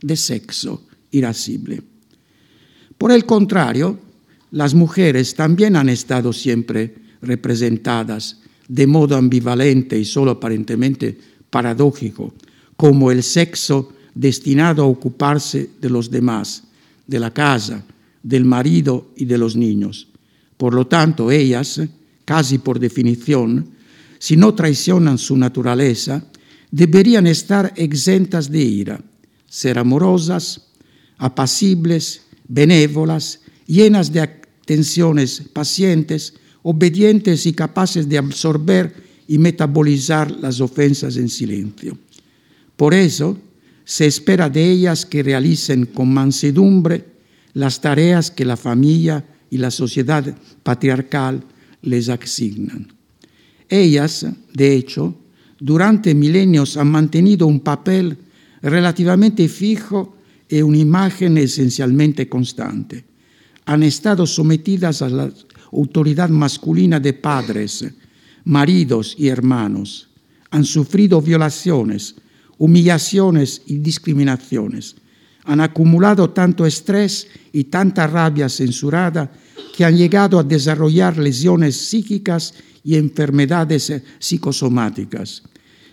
[0.00, 1.82] de sexo irascible.
[2.96, 3.98] Por el contrario,
[4.52, 11.18] las mujeres también han estado siempre representadas de modo ambivalente y solo aparentemente
[11.50, 12.34] paradójico,
[12.76, 16.64] como el sexo destinado a ocuparse de los demás,
[17.06, 17.84] de la casa,
[18.22, 20.08] del marido y de los niños.
[20.58, 21.80] Por lo tanto, ellas,
[22.26, 23.70] casi por definición,
[24.18, 26.22] si no traicionan su naturaleza,
[26.70, 29.00] deberían estar exentas de ira,
[29.46, 30.60] ser amorosas,
[31.16, 38.94] apacibles, benévolas, llenas de atenciones pacientes, obedientes y capaces de absorber
[39.28, 41.96] y metabolizar las ofensas en silencio.
[42.76, 43.38] Por eso,
[43.84, 47.06] se espera de ellas que realicen con mansedumbre
[47.54, 51.42] las tareas que la familia y la sociedad patriarcal
[51.82, 52.92] les asignan.
[53.68, 55.14] Ellas, de hecho,
[55.60, 58.16] durante milenios han mantenido un papel
[58.62, 60.16] relativamente fijo
[60.48, 63.04] y una imagen esencialmente constante.
[63.66, 65.30] Han estado sometidas a la
[65.72, 67.84] autoridad masculina de padres,
[68.44, 70.08] maridos y hermanos.
[70.50, 72.14] Han sufrido violaciones,
[72.56, 74.96] humillaciones y discriminaciones.
[75.48, 79.32] Han acumulado tanto estrés y tanta rabia censurada
[79.74, 82.52] que han llegado a desarrollar lesiones psíquicas
[82.84, 85.42] y enfermedades psicosomáticas.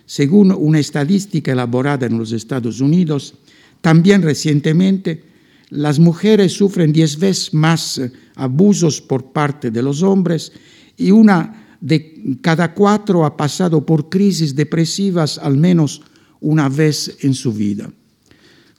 [0.04, 3.34] Según una estadística elaborada en los Estados Unidos,
[3.80, 5.24] también recientemente
[5.70, 8.00] las mujeres sufren diez veces más
[8.34, 10.52] abusos por parte de los hombres
[10.98, 16.02] y una de cada cuatro ha pasado por crisis depresivas al menos
[16.40, 17.90] una vez en su vida.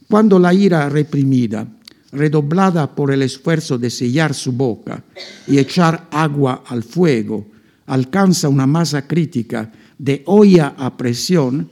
[0.09, 1.67] Cuando la ira reprimida,
[2.11, 5.03] redoblada por el esfuerzo de sellar su boca
[5.47, 7.47] y echar agua al fuego,
[7.87, 11.69] alcanza una masa crítica de olla a presión,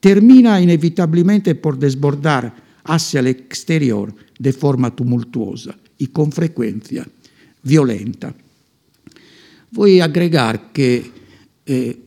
[0.00, 7.06] termina inevitablemente por desbordar hacia el exterior de forma tumultuosa y con frecuencia
[7.62, 8.34] violenta.
[9.70, 11.10] Voy a agregar que
[11.66, 11.98] eh,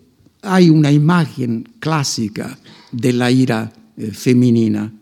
[0.41, 2.57] hay una imagen clásica
[2.91, 4.93] de la ira eh, femenina,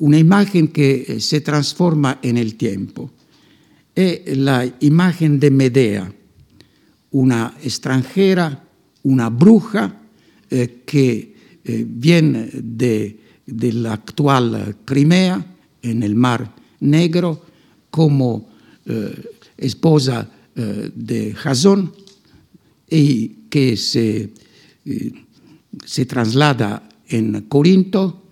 [0.00, 3.10] una imagen que eh, se transforma en el tiempo.
[3.94, 6.12] Es la imagen de Medea,
[7.12, 8.64] una extranjera,
[9.02, 9.96] una bruja
[10.84, 11.34] que
[11.86, 15.44] viene de, de la actual Crimea,
[15.82, 17.44] en el Mar Negro,
[17.90, 18.48] como
[19.56, 21.92] esposa de Jasón,
[22.88, 24.30] y que se
[24.84, 25.12] eh,
[25.84, 28.22] se traslada en Corinto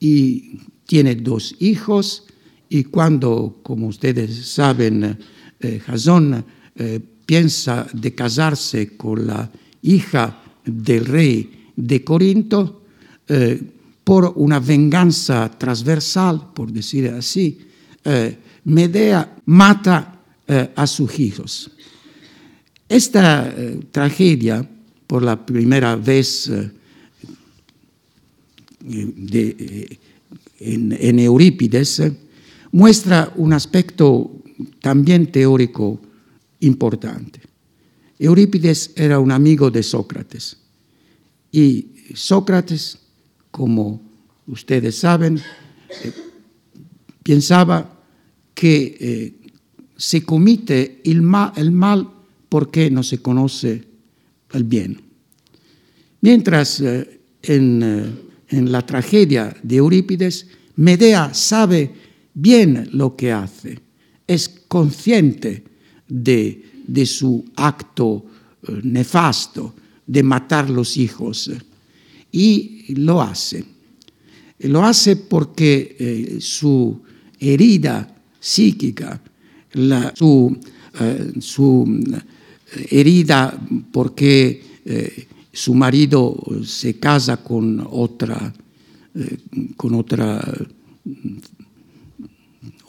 [0.00, 0.58] y
[0.90, 2.24] tiene dos hijos
[2.68, 5.16] y cuando, como ustedes saben,
[5.60, 9.48] eh, Jasón eh, piensa de casarse con la
[9.82, 12.78] hija del rey de Corinto,
[14.02, 17.60] por una venganza transversal, por decir así,
[18.64, 20.18] Medea mata
[20.74, 21.70] a sus hijos.
[22.88, 23.54] Esta
[23.92, 24.68] tragedia
[25.06, 26.50] por la primera vez
[28.82, 29.98] eh, de,
[30.60, 32.02] en, Eurípides,
[32.72, 34.30] muestra un aspecto
[34.80, 36.00] también teórico
[36.60, 37.40] importante.
[38.18, 40.58] Eurípides era un amigo de Sócrates
[41.50, 42.98] y Sócrates,
[43.50, 44.02] como
[44.46, 46.12] ustedes saben, eh,
[47.22, 47.98] pensaba
[48.54, 49.52] que eh,
[49.96, 52.10] se comete el mal,
[52.48, 53.84] porque no se conoce
[54.52, 55.00] el bien.
[56.20, 60.46] Mientras eh, en, en la tragedia de Eurípides,
[60.76, 61.90] Medea sabe
[62.34, 63.78] bien lo que hace,
[64.26, 65.64] es consciente
[66.08, 66.62] de,
[67.06, 68.24] su acto
[68.62, 69.74] eh, nefasto
[70.06, 71.50] de matar los hijos
[72.32, 73.64] y lo hace.
[74.60, 77.00] Lo hace porque eh, su
[77.38, 79.20] herida psíquica,
[80.14, 80.58] su,
[81.00, 82.02] eh, su
[82.90, 83.58] herida
[83.92, 84.62] porque
[85.52, 88.52] su marido se casa con otra,
[89.76, 90.40] con otra,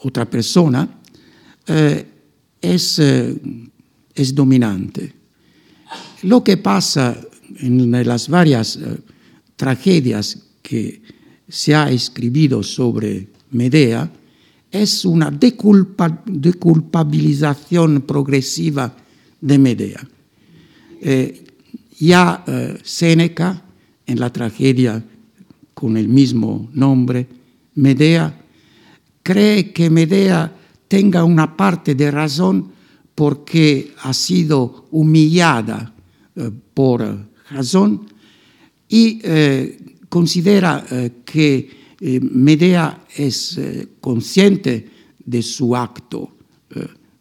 [0.02, 1.00] otra persona,
[2.60, 5.22] es, es dominante.
[6.22, 7.20] Lo que pasa
[7.58, 8.78] en las varias
[9.56, 11.02] tragedias que
[11.48, 14.08] se ha escrito sobre Medea
[14.70, 18.96] es una deculpabilización progresiva
[19.40, 20.08] de Medea.
[21.02, 21.41] Eh,
[21.98, 23.62] ya eh, Séneca,
[24.06, 25.02] en la tragedia
[25.74, 27.26] con el mismo nombre,
[27.74, 28.40] Medea,
[29.22, 30.52] cree que Medea
[30.88, 32.72] tenga una parte de razón
[33.14, 35.94] porque ha sido humillada
[36.36, 38.06] eh, por razón
[38.88, 39.22] y
[40.10, 40.84] considera
[41.24, 41.70] que
[42.20, 43.58] Medea es
[44.02, 44.90] consciente
[45.24, 46.30] de su acto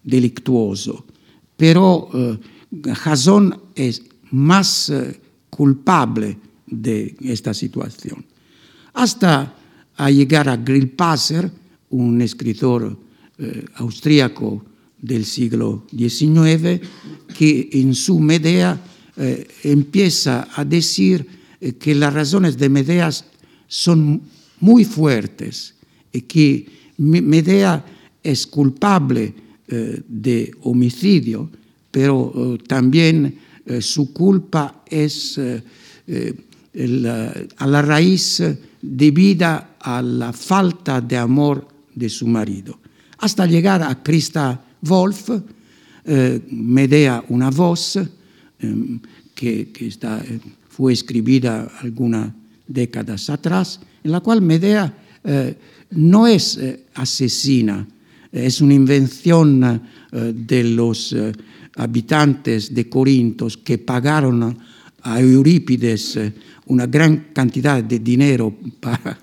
[0.04, 1.06] delictuoso,
[1.56, 2.10] pero
[2.84, 5.20] Jason es más eh,
[5.50, 8.26] culpable de esta situación.
[8.94, 9.56] Hasta
[9.96, 11.52] a llegar a Grillparzer,
[11.90, 12.98] un escritor
[13.38, 14.66] eh, austríaco
[15.00, 16.82] del siglo XIX,
[17.38, 18.80] que en su Medea
[19.18, 21.28] eh, empieza a decir
[21.78, 23.10] que las razones de Medea
[23.68, 24.22] son
[24.60, 25.76] muy fuertes
[26.12, 26.66] y que
[26.98, 27.86] Medea
[28.24, 29.34] es culpable
[29.68, 31.50] de homicidio,
[31.92, 35.64] pero también eh, su culpa es eh,
[37.58, 38.42] a la raíz
[38.82, 42.80] debida a la falta de amor de su marido.
[43.18, 45.30] Hasta llegar a Christa Wolf,
[46.50, 48.00] Medea una voz,
[49.36, 50.24] que, está,
[50.70, 52.32] fue escribida algunas
[52.66, 54.92] décadas atrás, en la cual Medea
[55.92, 56.58] no es
[56.96, 57.86] asesina,
[58.32, 59.82] es una invención
[60.12, 61.16] de los
[61.76, 64.58] habitantes de Corintos que pagaron
[65.04, 66.34] a Eurípides eh,
[66.68, 69.18] una gran cantidad de dinero para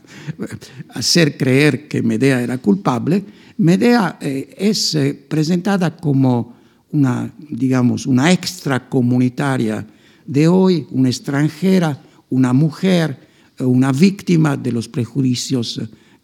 [0.90, 3.24] hacer creer que Medea era culpable,
[3.59, 6.57] Medea eh, es eh, presentada como
[6.90, 9.86] una, digamos, una extracomunitaria
[10.26, 13.28] de hoy, una extranjera, una mujer,
[13.59, 15.80] una víctima de los prejuicios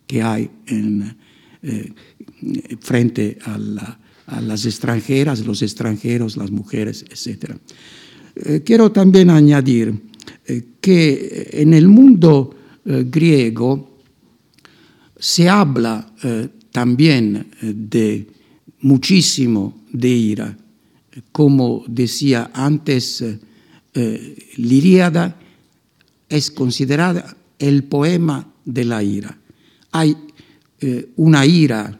[0.06, 1.16] que hay en,
[2.80, 7.56] frente a la, a las extranjeras, los extranjeros, las mujeres, etc.
[8.36, 9.94] Eh, quiero también añadir
[10.46, 12.54] eh, que en el mundo
[12.84, 13.98] eh, griego
[15.16, 16.12] se habla
[16.70, 18.26] también de
[18.80, 20.58] muchísimo de ira.
[21.32, 23.24] Como decía antes,
[24.56, 25.40] Liríada
[26.28, 29.38] es considerada el poema de la ira.
[29.92, 30.14] Hay
[31.16, 31.98] una ira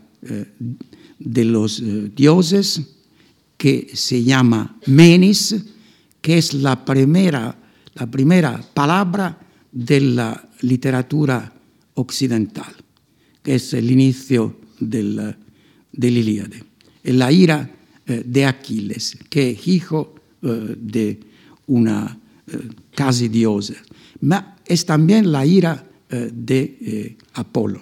[1.24, 2.82] de los eh, dioses
[3.56, 5.56] que se llama Menis,
[6.20, 7.56] que es la primera,
[7.94, 9.38] la primera palabra
[9.72, 11.52] de la literatura
[11.94, 12.72] occidental,
[13.42, 15.34] que es el inicio del,
[15.92, 16.62] del Ilíade.
[17.04, 17.70] La ira
[18.06, 21.20] eh, de Aquiles, que es hijo eh, de
[21.66, 22.18] una
[22.94, 23.74] casi diosa,
[24.20, 27.80] pero es también la ira de Apolo.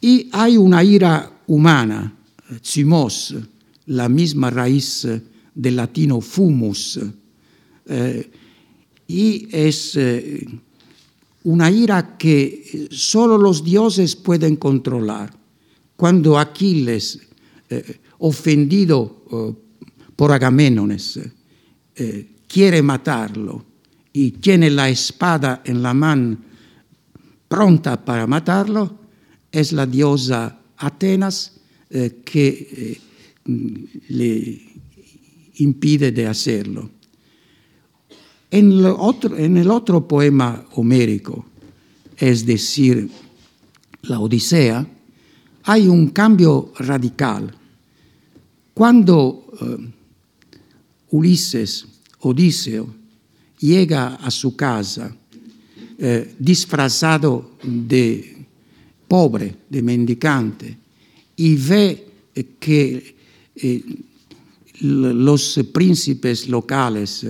[0.00, 2.14] Y hay una ira humana,
[2.62, 3.34] cimos,
[3.86, 5.06] la misma raíz
[5.54, 7.00] del latino fumus,
[7.86, 8.30] eh,
[9.08, 10.46] y es eh,
[11.44, 15.34] una ira que solo los dioses pueden controlar.
[15.96, 17.18] Cuando Aquiles,
[17.70, 19.24] eh, ofendido
[20.14, 21.20] por Agamenones,
[22.46, 23.64] quiere matarlo
[24.12, 26.38] y tiene la espada en la mano
[27.48, 28.98] pronta para matarlo,
[29.50, 31.52] es la diosa Atenas
[31.90, 33.00] eh, que eh,
[34.08, 34.60] le
[35.56, 36.90] impide de hacerlo.
[38.50, 38.72] En,
[39.56, 41.46] el otro poema homérico,
[42.16, 43.08] es decir,
[44.02, 44.86] la Odisea,
[45.64, 47.54] hay un cambio radical.
[48.74, 49.92] Cuando eh,
[51.10, 51.86] Ulises,
[52.20, 52.94] Odiseo,
[53.58, 55.14] llega a su casa
[56.38, 58.37] disfrazado de
[59.08, 60.76] pobre, de mendicante,
[61.36, 62.06] y ve
[62.60, 63.16] que
[63.56, 63.82] eh,
[64.80, 67.26] los príncipes locales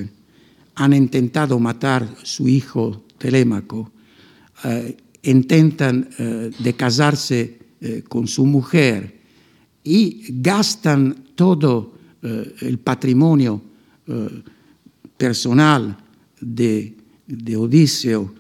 [0.75, 3.91] han intentado matar a su hijo Telémaco,
[4.65, 7.59] eh, intentan eh, casarse
[8.09, 9.21] con su mujer
[9.85, 13.63] y gastan todo el patrimonio
[15.17, 15.97] personal
[16.41, 18.35] de, de Odiseo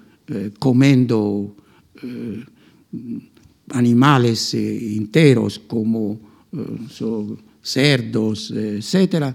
[0.58, 1.54] comiendo
[3.70, 6.18] animales eh, enteros como
[6.52, 9.34] eh, cerdos, etc.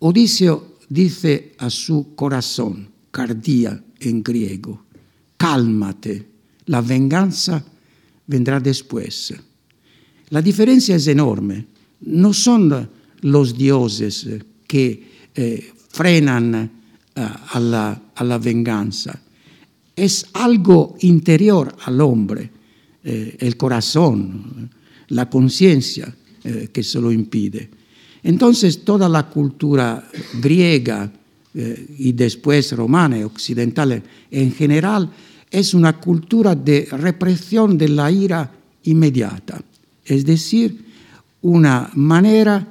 [0.00, 4.84] Odiseo dice a su corazón, cardía en griego,
[5.36, 6.26] cálmate,
[6.66, 7.64] la venganza
[8.26, 9.34] vendrá después.
[10.30, 11.66] La diferencia es enorme.
[12.00, 12.88] No son
[13.20, 14.26] los dioses
[14.66, 17.20] que eh, frenan uh,
[17.52, 19.20] a, la, a, la, venganza.
[19.96, 22.50] Es algo interior al hombre,
[23.04, 24.70] eh, el corazón,
[25.08, 27.70] la conciencia eh, que se lo impide.
[28.22, 30.08] Entonces toda la cultura
[30.40, 31.10] griega
[31.54, 35.10] eh, y después romana y occidental en general
[35.50, 38.50] es una cultura de represión de la ira
[38.84, 39.62] inmediata,
[40.04, 40.84] es decir,
[41.42, 42.66] una manera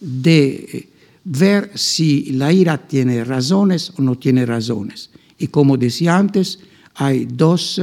[0.00, 0.88] de
[1.24, 5.10] ver si la ira tiene razones o no tiene razones.
[5.38, 6.58] Y como decía antes,
[6.94, 7.80] hay dos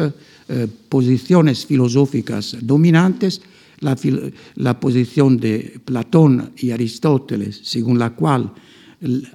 [0.49, 3.41] eh, posiciones filosóficas dominantes,
[3.79, 3.97] la,
[4.55, 8.51] la, posición de Platón y Aristóteles, según la cual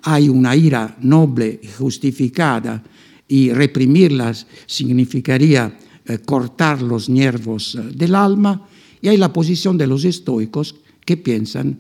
[0.03, 2.83] hay una ira noble justificada
[3.27, 8.69] y reprimirlas significaría eh, cortar los nervios eh, del alma,
[9.01, 11.79] y hay la posición de los estoicos que piensan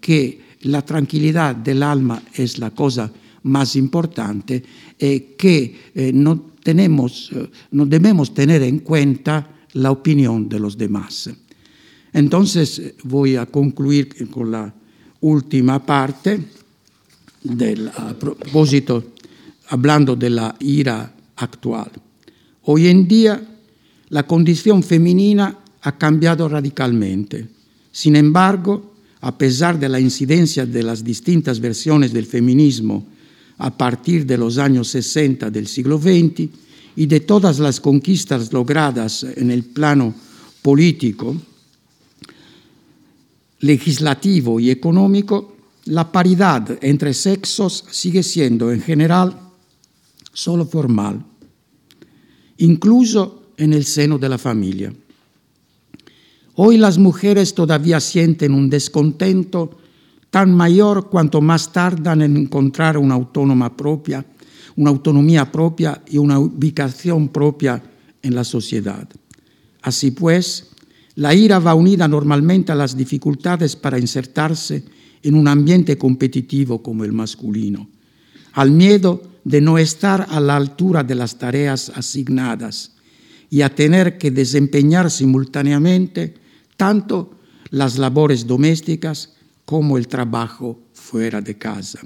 [0.00, 3.10] que la tranquilidad del alma es la cosa
[3.42, 4.62] más importante
[4.98, 7.30] y que no, tenemos,
[7.70, 11.30] no debemos tener en cuenta la opinión de los demás.
[12.12, 14.74] Entonces voy a concluir con la
[15.20, 16.40] última parte
[17.42, 19.12] del, propósito,
[19.68, 21.90] hablando de la ira actual.
[22.62, 23.40] Hoy en día
[24.08, 27.48] la condición femenina ha cambiado radicalmente.
[27.92, 33.06] Sin embargo, a pesar de la incidencia de las distintas versiones del feminismo
[33.60, 36.48] a partir de los años 60 del siglo XX
[36.96, 40.14] y de todas las conquistas logradas en el plano
[40.62, 41.36] político,
[43.60, 49.38] legislativo y económico, la paridad entre sexos sigue siendo en general
[50.32, 51.22] solo formal,
[52.58, 54.92] incluso en el seno de la familia.
[56.54, 59.79] Hoy las mujeres todavía sienten un descontento
[60.30, 64.24] tan mayor cuanto más tardan en encontrar una autónoma propia,
[64.76, 67.82] una autonomía propia y una ubicación propia
[68.22, 69.08] en la sociedad.
[69.82, 70.70] Así pues,
[71.16, 74.84] la ira va unida normalmente a las dificultades para insertarse
[75.22, 77.88] en un ambiente competitivo como el masculino,
[78.52, 82.92] al miedo de no estar a la altura de las tareas asignadas
[83.50, 86.34] y a tener que desempeñar simultáneamente
[86.76, 87.32] tanto
[87.70, 89.34] las labores domésticas
[89.70, 92.00] como el trabajo fuera de casa.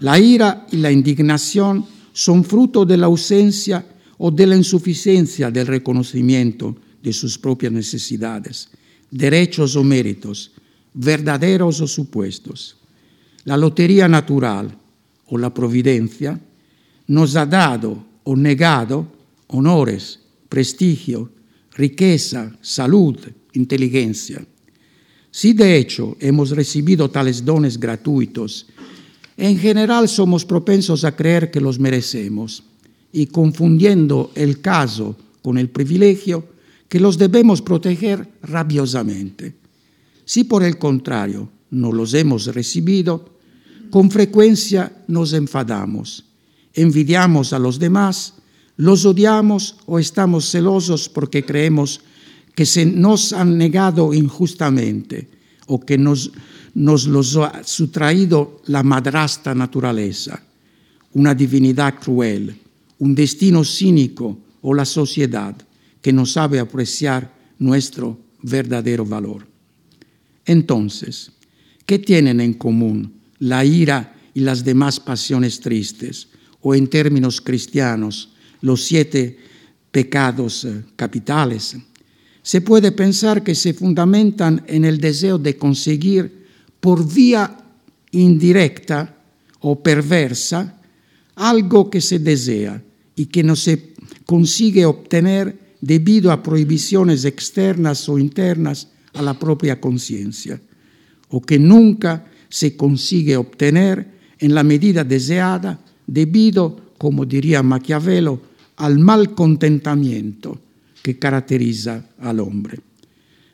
[0.00, 1.82] La ira y la indignación
[2.12, 3.86] son fruto de la ausencia
[4.18, 8.68] o de la insuficiencia del reconocimiento de sus propias necesidades,
[9.10, 10.52] derechos o méritos,
[10.92, 12.76] verdaderos o supuestos.
[13.44, 14.76] La lotería natural
[15.28, 16.38] o la providencia
[17.06, 19.10] nos ha dado o negado
[19.46, 21.32] honores, prestigio,
[21.72, 23.16] riqueza, salud,
[23.54, 24.44] inteligencia.
[25.32, 28.66] Si de hecho hemos recibido tales dones gratuitos,
[29.38, 32.62] en general somos propensos a creer que los merecemos
[33.12, 36.44] y confundiendo el caso con el privilegio,
[36.86, 39.54] que los debemos proteger rabiosamente.
[40.26, 43.30] Si por el contrario no los hemos recibido,
[43.90, 46.26] con frecuencia nos enfadamos,
[46.74, 48.34] envidiamos a los demás,
[48.76, 52.02] los odiamos o estamos celosos porque creemos
[52.54, 55.28] que se nos han negado injustamente
[55.66, 56.30] o que nos,
[56.74, 60.42] nos los ha sustraído la madrastra naturaleza,
[61.14, 62.54] una divinidad cruel,
[62.98, 65.56] un destino cínico o la sociedad
[66.00, 69.46] que no sabe apreciar nuestro verdadero valor.
[70.44, 71.32] Entonces,
[71.86, 76.28] ¿qué tienen en común la ira y las demás pasiones tristes,
[76.60, 78.30] o en términos cristianos,
[78.60, 79.38] los siete
[79.90, 81.76] pecados eh, capitales?
[82.42, 86.46] Se puede pensar que se fundamentan en el deseo de conseguir
[86.80, 87.56] por vía
[88.10, 89.16] indirecta
[89.60, 90.80] o perversa
[91.36, 92.82] algo que se desea
[93.14, 93.94] y que no se
[94.26, 100.60] consigue obtener debido a prohibiciones externas o internas a la propia conciencia,
[101.28, 104.06] o que nunca se consigue obtener
[104.38, 108.40] en la medida deseada debido, como diría Maquiavelo,
[108.76, 110.58] al mal contentamiento
[111.02, 112.80] que caracteriza al hombre.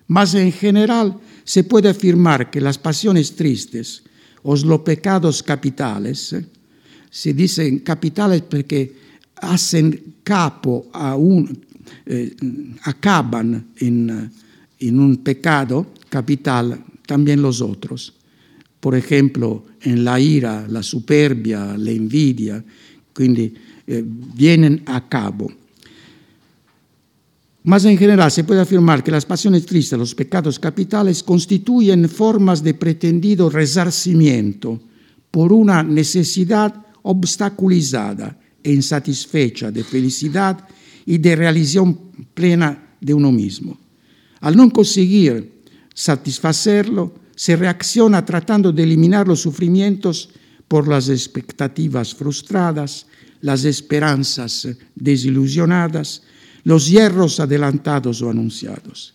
[0.08, 4.02] Mas en general se puede afirmar que las pasiones tristes
[4.42, 6.36] o los pecados capitales,
[7.10, 8.94] se dicen capitales porque
[9.36, 11.58] hacen capo a un,
[12.06, 12.34] eh,
[12.82, 14.30] acaban en,
[14.78, 18.14] en, un pecado capital también los otros.
[18.80, 22.64] por ejemplo, en la ira, la superbia, la envidia,
[23.12, 23.52] quindi
[23.86, 25.50] eh, vienen a cabo.
[27.68, 32.62] Mas en general se puede afirmar que las pasiones tristes, los pecados capitales, constituyen formas
[32.62, 34.80] de pretendido resarcimiento
[35.30, 40.66] por una necesidad obstaculizada e insatisfecha de felicidad
[41.04, 42.00] y de realización
[42.32, 43.78] plena de uno mismo.
[44.40, 45.60] Al no conseguir
[45.92, 50.30] satisfacerlo, se reacciona tratando de eliminar los sufrimientos
[50.68, 53.04] por las expectativas frustradas,
[53.42, 56.22] las esperanzas desilusionadas,
[56.68, 59.14] los hierros adelantados o anunciados.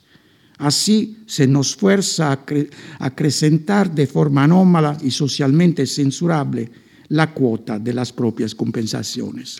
[0.57, 6.67] Así se nos fuerza a acrecentar de forma anómala y socialmente censurable
[7.09, 9.59] la cuota de las propias compensaciones.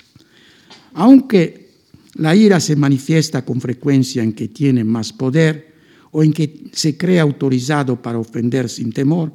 [0.95, 1.69] Aunque
[2.15, 5.75] la ira se manifiesta con frecuencia en que tiene más poder
[6.09, 9.31] o en que se cree autorizado para ofender sin temor,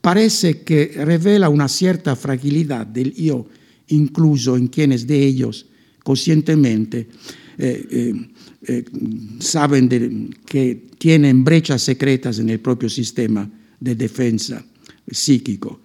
[0.00, 3.46] parece que revela una cierta fragilidad del yo,
[3.88, 5.66] incluso en quienes de ellos
[6.02, 7.06] conscientemente
[7.60, 8.14] eh, eh,
[8.68, 8.84] eh,
[9.40, 13.50] saben que tienen brechas secretas en el propio sistema
[13.80, 14.64] de defensa
[15.10, 15.80] psíquico.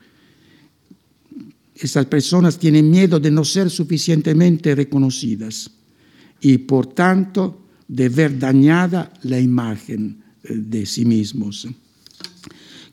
[1.73, 5.71] Estas personas tienen miedo de no ser suficientemente reconocidas
[6.41, 11.67] y por tanto de ver dañada la imagen de sí mismos.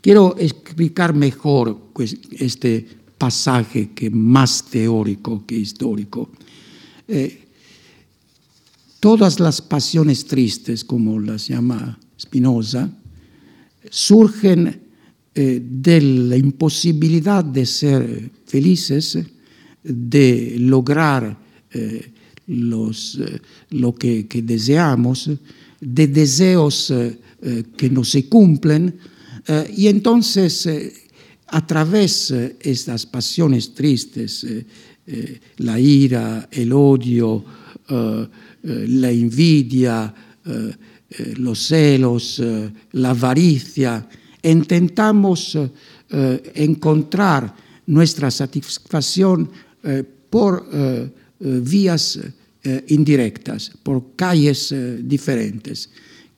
[0.00, 2.86] Quiero explicar mejor pues, este
[3.18, 6.30] pasaje que más teórico que histórico.
[9.00, 12.90] Todas las pasiones tristes, como las llama Spinoza,
[13.88, 14.78] surgen
[15.34, 19.18] eh, de la imposibilidad de ser felices,
[19.82, 21.38] de lograr
[21.72, 22.12] eh,
[22.48, 23.40] los, eh,
[23.70, 25.30] lo que, que, deseamos,
[25.80, 26.92] de deseos
[27.76, 28.98] que no se cumplen,
[29.74, 30.68] y entonces
[31.46, 34.46] a través de estas pasiones tristes,
[35.56, 37.42] la ira, el odio,
[38.62, 40.72] la envidia, eh,
[41.10, 42.42] eh, los celos,
[42.92, 44.08] la avaricia,
[44.42, 45.58] intentamos
[46.54, 47.54] encontrar
[47.86, 49.50] nuestra satisfacción
[50.30, 50.66] por
[51.38, 52.18] vías
[52.88, 55.90] indirectas, por calles diferentes,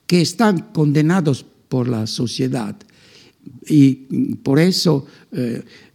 [0.05, 2.75] que están condenados por la sociedad.
[3.67, 3.93] Y
[4.43, 5.07] por eso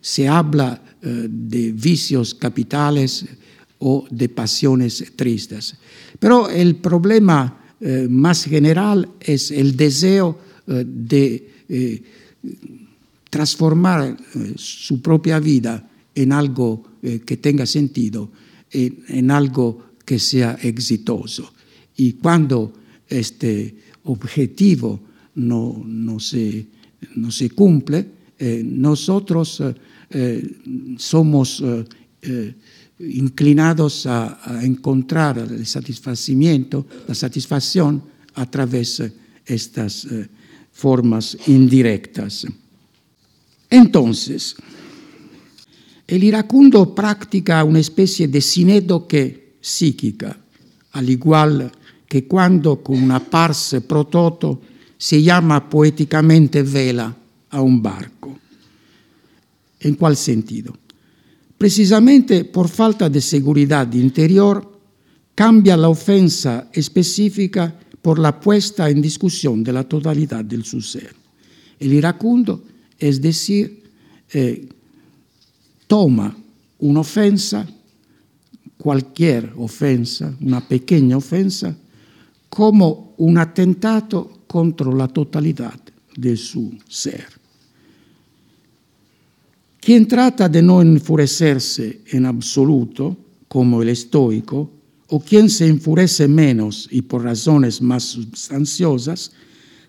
[0.01, 3.27] se habla de vicios capitales,
[3.79, 5.77] o de pasiones tristes.
[6.19, 12.03] Pero el problema eh, más general es el deseo eh, de eh,
[13.31, 14.17] transformar
[14.57, 18.31] su propia vida en algo que tenga sentido,
[18.73, 21.53] en, en, algo que sea exitoso.
[21.97, 22.73] Y cuando
[23.07, 24.99] este objetivo
[25.35, 26.67] no, no, se,
[27.17, 28.07] no se, cumple,
[28.65, 29.63] nosotros
[30.97, 31.63] somos
[33.01, 38.03] inclinados a, encontrar el satisfacimiento, la satisfacción
[38.35, 39.13] a través de
[39.47, 40.29] estas eh,
[40.73, 42.47] formas indirectas.
[43.71, 44.57] Entonces,
[46.07, 50.39] el iracundo practica una especie de sinédoque psíquica,
[50.93, 51.71] al igual
[52.09, 54.63] que cuando con una parse prototo
[54.97, 57.15] se llama poéticamente vela
[57.51, 58.39] a un barco.
[59.81, 60.77] ¿En cuál sentido?
[61.59, 64.79] Precisamente por falta de seguridad interior,
[65.35, 71.15] cambia la ofensa específica por la puesta en discusión de la totalidad del su ser.
[71.81, 72.63] El iracundo,
[72.97, 73.83] es decir,
[74.33, 74.69] eh,
[75.87, 76.37] toma
[76.79, 77.67] una ofensa,
[78.77, 81.77] cualquier ofensa, una pequeña ofensa,
[82.49, 85.79] como un atentado contra la totalidad
[86.17, 87.38] de su ser.
[89.81, 93.17] Quien trata de no enfurecerse en absoluto,
[93.49, 94.71] como el estoico,
[95.09, 99.33] o quien se enfurece menos y por razones más sustanciosas,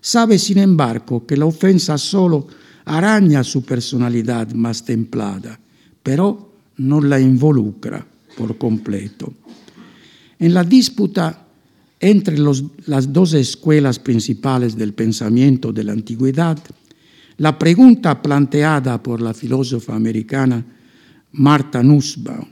[0.00, 2.46] sabe sin embargo que la ofensa solo
[2.86, 5.60] araña su personalidad más templada,
[6.02, 9.34] pero no la involucra por completo.
[10.38, 11.46] En la disputa
[12.00, 16.58] entre las dos escuelas principales del pensamiento de la antigüedad,
[17.40, 20.62] la pregunta planteada por la filósofa americana
[21.32, 22.46] Marta Nussbaum,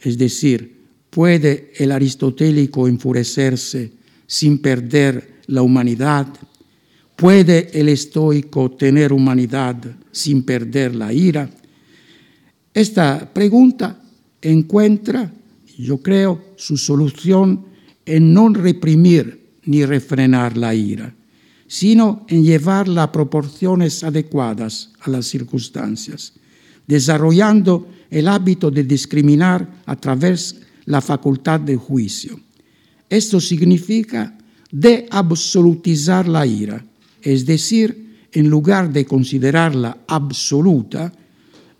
[0.00, 0.80] es decir,
[1.10, 3.92] ¿puede el aristotélico enfurecerse
[4.26, 6.26] sin perder la humanidad?
[7.16, 9.76] ¿Puede el estoico tener humanidad
[10.10, 11.50] sin perder la ira?
[12.72, 14.00] Esta pregunta
[14.40, 15.30] encuentra,
[15.76, 17.66] yo creo, su solución
[18.06, 21.14] en no reprimir ni refrenar la ira,
[21.70, 26.32] sino en llevarla a proporciones adecuadas a las circunstancias,
[26.84, 30.56] desarrollando el hábito de discriminar a través
[30.86, 32.40] la facultad del juicio.
[33.08, 34.36] Esto significa
[34.72, 36.84] de absolutizar la ira,
[37.22, 41.12] es decir, en lugar de considerarla absoluta,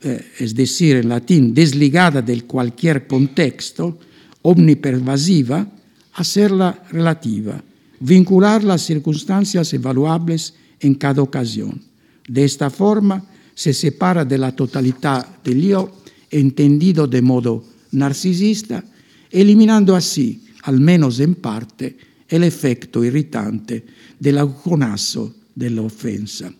[0.02, 3.98] eh, es decir, en latín, desligada de cualquier contexto,
[4.42, 5.66] omnipervasiva,
[6.12, 7.60] hacerla relativa,
[8.00, 11.80] vincular las circunstancias evaluables en cada ocasión.
[12.26, 13.24] De esta forma
[13.54, 15.92] se separa de la totalidad del yo,
[16.30, 18.84] entendido de modo narcisista,
[19.30, 21.96] eliminando así, al menos en parte,
[22.28, 23.84] el efecto irritante
[24.18, 26.52] del agujonazo de la ofensa.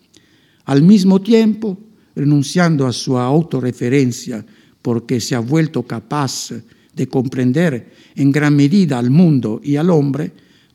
[0.65, 1.77] Al mismo tiempo,
[2.15, 4.45] renunciando a su autorreferencia
[4.81, 6.51] porque se ha vuelto capaz
[6.93, 10.31] de comprender en gran medida al mundo y al hombre,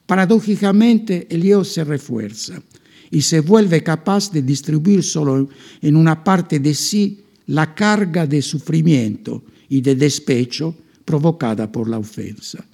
[0.06, 2.62] paradójicamente el yo se refuerza
[3.10, 5.48] y se vuelve capaz de distribuir solo
[5.82, 11.98] en una parte de sí la carga de sufrimiento y de despecho provocada por la
[11.98, 12.64] ofensa.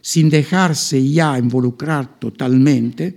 [0.00, 3.14] Sin dejarse ya involucrar totalmente,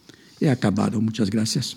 [0.40, 1.00] He acabado.
[1.00, 1.76] Muchas gracias.